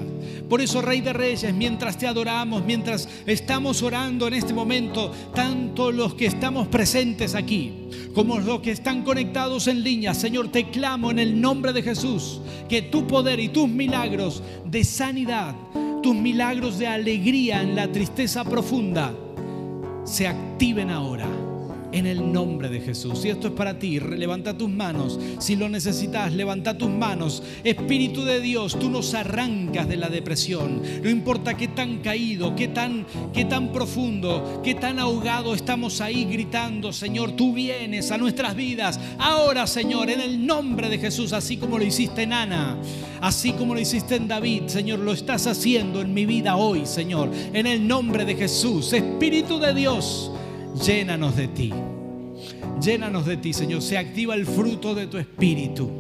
Por 0.49 0.61
eso, 0.61 0.83
Rey 0.83 1.01
de 1.01 1.13
Reyes, 1.13 1.55
mientras 1.55 1.97
te 1.97 2.09
adoramos, 2.09 2.65
mientras 2.65 3.09
estamos 3.25 3.83
orando 3.83 4.27
en 4.27 4.35
este 4.35 4.53
momento, 4.53 5.13
tanto 5.33 5.93
los 5.93 6.15
que 6.15 6.27
estamos 6.27 6.67
presentes 6.67 7.35
aquí 7.37 7.89
como 8.15 8.39
los 8.39 8.61
que 8.61 8.73
están 8.73 9.05
conectados 9.05 9.69
en 9.69 9.83
línea, 9.83 10.13
Señor, 10.13 10.49
te 10.49 10.69
clamo 10.71 11.11
en 11.11 11.19
el 11.19 11.41
nombre 11.41 11.73
de 11.73 11.83
Jesús, 11.83 12.43
que 12.69 12.83
tu 12.83 13.07
poder 13.07 13.41
y 13.41 13.49
tus 13.49 13.69
milagros 13.69 14.43
de 14.67 14.85
sanidad, 14.85 15.55
tus 16.03 16.15
milagros 16.15 16.79
de 16.79 16.89
alegría 16.89 17.63
en 17.63 17.77
la 17.77 17.91
tristeza 17.91 18.45
profunda, 18.45 19.15
se 20.05 20.27
activen 20.27 20.91
ahora 20.91 21.27
en 21.93 22.07
el 22.07 22.33
nombre 22.33 22.69
de 22.69 22.81
Jesús. 22.81 23.25
Y 23.25 23.29
esto 23.29 23.49
es 23.49 23.53
para 23.55 23.79
ti. 23.79 24.01
Levanta 24.01 24.57
tus 24.57 24.69
manos. 24.69 25.19
Si 25.39 25.57
lo 25.57 25.69
necesitas, 25.69 26.33
levanta 26.33 26.77
tus 26.77 26.91
manos. 26.91 27.43
Espíritu 27.63 28.25
de 28.25 28.41
Dios, 28.41 28.79
tú 28.79 28.91
nos 28.91 29.15
arrancas 29.15 29.89
de 29.89 29.97
la 29.97 30.09
depresión. 30.09 30.83
No 31.03 31.11
importa 31.11 31.57
qué 31.57 31.69
tan 31.69 31.99
caído, 31.99 32.57
qué 32.57 32.69
tan, 32.69 33.07
qué 33.33 33.45
tan 33.45 33.73
profundo, 33.73 34.61
qué 34.65 34.75
tan 34.75 34.99
ahogado 34.99 35.55
estamos 35.55 36.01
ahí 36.01 36.25
gritando, 36.25 36.93
Señor, 36.93 37.33
tú 37.33 37.53
vienes 37.53 38.11
a 38.11 38.19
nuestras 38.19 38.57
vidas. 38.57 38.99
Ahora, 39.19 39.67
Señor, 39.67 40.11
en 40.11 40.21
el 40.21 40.47
nombre 40.47 40.89
de 40.89 40.99
Jesús, 40.99 41.33
así 41.33 41.57
como 41.57 41.79
lo 41.79 41.85
hiciste 41.85 42.23
en 42.23 42.33
Ana, 42.33 42.79
así 43.21 43.53
como 43.53 43.75
lo 43.75 43.81
hiciste 43.81 44.17
en 44.17 44.29
David, 44.29 44.65
Señor, 44.67 44.99
lo 44.99 45.13
estás 45.13 45.47
haciendo 45.47 46.01
en 46.01 46.15
mi 46.15 46.27
vida 46.27 46.57
hoy, 46.57 46.87
Señor. 46.87 47.31
En 47.53 47.67
el 47.67 47.87
nombre 47.87 48.25
de 48.25 48.35
Jesús, 48.35 48.93
Espíritu 48.93 49.59
de 49.59 49.75
Dios 49.75 50.32
llénanos 50.75 51.37
de 51.37 51.49
ti. 51.49 51.73
Llénanos 52.81 53.27
de 53.27 53.37
ti, 53.37 53.53
Señor. 53.53 53.83
Se 53.83 53.99
activa 53.99 54.35
el 54.35 54.47
fruto 54.47 54.95
de 54.95 55.07
tu 55.07 55.19
espíritu. 55.19 55.91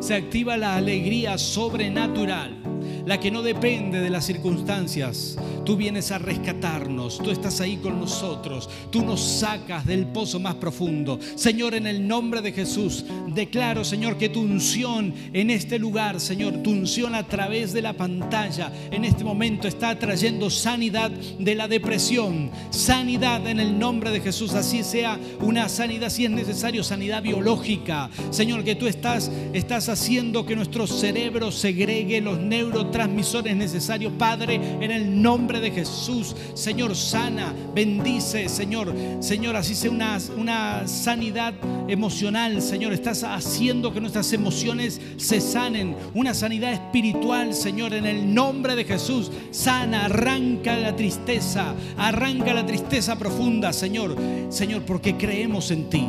Se 0.00 0.14
activa 0.14 0.56
la 0.56 0.76
alegría 0.76 1.38
sobrenatural 1.38 2.75
la 3.06 3.20
que 3.20 3.30
no 3.30 3.42
depende 3.42 4.00
de 4.00 4.10
las 4.10 4.26
circunstancias. 4.26 5.38
Tú 5.64 5.76
vienes 5.76 6.10
a 6.10 6.18
rescatarnos, 6.18 7.18
tú 7.18 7.30
estás 7.30 7.60
ahí 7.60 7.76
con 7.76 7.98
nosotros, 7.98 8.68
tú 8.90 9.04
nos 9.04 9.20
sacas 9.20 9.86
del 9.86 10.06
pozo 10.06 10.38
más 10.40 10.56
profundo. 10.56 11.18
Señor, 11.36 11.74
en 11.74 11.86
el 11.86 12.06
nombre 12.06 12.42
de 12.42 12.52
Jesús, 12.52 13.04
declaro, 13.28 13.84
Señor, 13.84 14.18
que 14.18 14.28
tu 14.28 14.40
unción 14.40 15.14
en 15.32 15.50
este 15.50 15.78
lugar, 15.78 16.20
Señor, 16.20 16.62
tu 16.62 16.70
unción 16.70 17.14
a 17.14 17.26
través 17.26 17.72
de 17.72 17.82
la 17.82 17.92
pantalla, 17.92 18.72
en 18.90 19.04
este 19.04 19.24
momento 19.24 19.68
está 19.68 19.96
trayendo 19.98 20.50
sanidad 20.50 21.10
de 21.10 21.54
la 21.54 21.68
depresión, 21.68 22.50
sanidad 22.70 23.46
en 23.46 23.60
el 23.60 23.78
nombre 23.78 24.10
de 24.10 24.20
Jesús, 24.20 24.54
así 24.54 24.82
sea 24.82 25.18
una 25.40 25.68
sanidad, 25.68 26.10
si 26.10 26.24
es 26.24 26.30
necesario, 26.30 26.82
sanidad 26.82 27.22
biológica. 27.22 28.10
Señor, 28.30 28.64
que 28.64 28.74
tú 28.74 28.88
estás, 28.88 29.30
estás 29.52 29.88
haciendo 29.88 30.44
que 30.44 30.56
nuestro 30.56 30.88
cerebro 30.88 31.52
segregue 31.52 32.20
los 32.20 32.38
neurotransmisores 32.38 32.95
transmisores 32.96 33.54
necesarios, 33.54 34.10
Padre, 34.18 34.54
en 34.54 34.90
el 34.90 35.20
nombre 35.20 35.60
de 35.60 35.70
Jesús. 35.70 36.34
Señor, 36.54 36.96
sana, 36.96 37.52
bendice, 37.74 38.48
Señor. 38.48 38.94
Señor, 39.20 39.54
así 39.54 39.74
sea 39.74 39.90
una, 39.90 40.18
una 40.34 40.88
sanidad 40.88 41.52
emocional, 41.88 42.62
Señor. 42.62 42.94
Estás 42.94 43.22
haciendo 43.22 43.92
que 43.92 44.00
nuestras 44.00 44.32
emociones 44.32 44.98
se 45.18 45.42
sanen. 45.42 45.94
Una 46.14 46.32
sanidad 46.32 46.72
espiritual, 46.72 47.52
Señor, 47.52 47.92
en 47.92 48.06
el 48.06 48.32
nombre 48.32 48.74
de 48.74 48.84
Jesús. 48.84 49.30
Sana, 49.50 50.06
arranca 50.06 50.74
la 50.78 50.96
tristeza, 50.96 51.74
arranca 51.98 52.54
la 52.54 52.64
tristeza 52.64 53.18
profunda, 53.18 53.74
Señor. 53.74 54.16
Señor, 54.48 54.84
porque 54.86 55.18
creemos 55.18 55.70
en 55.70 55.90
ti. 55.90 56.06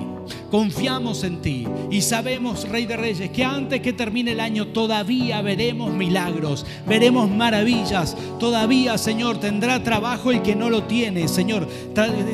Confiamos 0.52 1.24
en 1.26 1.42
ti 1.42 1.68
y 1.92 2.02
sabemos, 2.02 2.68
Rey 2.70 2.86
de 2.86 2.96
Reyes, 2.96 3.30
que 3.32 3.44
antes 3.44 3.82
que 3.82 3.92
termine 3.92 4.32
el 4.32 4.40
año 4.40 4.68
todavía 4.68 5.42
veremos 5.42 5.94
milagros, 5.94 6.66
veremos 6.88 7.30
maravillas. 7.30 8.16
Todavía, 8.40 8.98
Señor, 8.98 9.40
tendrá 9.40 9.84
trabajo 9.84 10.32
el 10.32 10.42
que 10.42 10.56
no 10.56 10.70
lo 10.70 10.84
tiene, 10.84 11.28
Señor. 11.28 11.68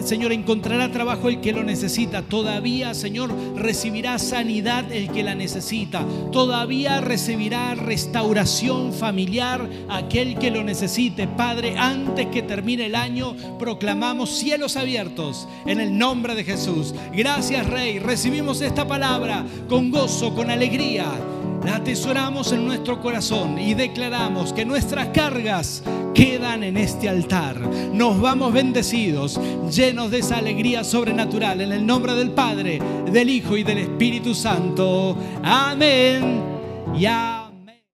Señor, 0.04 0.32
encontrará 0.32 0.92
trabajo 0.92 1.30
el 1.30 1.42
que 1.42 1.54
lo 1.54 1.64
necesita. 1.64 2.22
Todavía, 2.22 2.94
Señor, 2.94 3.34
recibirá 3.56 4.20
sanidad 4.20 4.92
el 4.92 5.10
que 5.10 5.24
la 5.24 5.34
necesita. 5.34 6.06
Todavía 6.32 7.02
recibirá 7.02 7.74
restauración 7.74 8.94
familiar 8.94 9.68
aquel 9.90 10.38
que 10.38 10.52
lo 10.52 10.64
necesite. 10.64 11.28
Padre, 11.28 11.76
antes 11.78 12.28
que 12.28 12.44
termine 12.44 12.86
el 12.86 12.96
año, 12.96 13.36
proclamamos 13.58 14.30
cielos 14.30 14.78
abiertos 14.78 15.48
en 15.66 15.80
el 15.80 15.98
nombre 15.98 16.36
de 16.36 16.44
Jesús. 16.44 16.94
Gracias, 17.14 17.66
Rey 17.68 18.00
recibimos 18.04 18.62
esta 18.62 18.88
palabra 18.88 19.46
con 19.68 19.90
gozo, 19.90 20.34
con 20.36 20.50
alegría. 20.50 21.06
La 21.66 21.78
atesoramos 21.78 22.52
en 22.52 22.66
nuestro 22.66 23.02
corazón 23.02 23.58
y 23.58 23.74
declaramos 23.74 24.52
que 24.52 24.66
nuestras 24.66 25.08
cargas 25.10 25.82
quedan 26.14 26.64
en 26.64 26.76
este 26.76 27.08
altar. 27.08 27.58
Nos 27.94 28.20
vamos 28.20 28.52
bendecidos, 28.52 29.40
llenos 29.72 30.12
de 30.12 30.20
esa 30.20 30.38
alegría 30.38 30.84
sobrenatural, 30.84 31.62
en 31.62 31.72
el 31.72 31.86
nombre 31.86 32.16
del 32.16 32.32
Padre, 32.32 32.82
del 33.10 33.30
Hijo 33.30 33.56
y 33.56 33.64
del 33.64 33.78
Espíritu 33.78 34.36
Santo. 34.36 35.18
Amén. 35.42 36.42
Ya. 36.98 37.43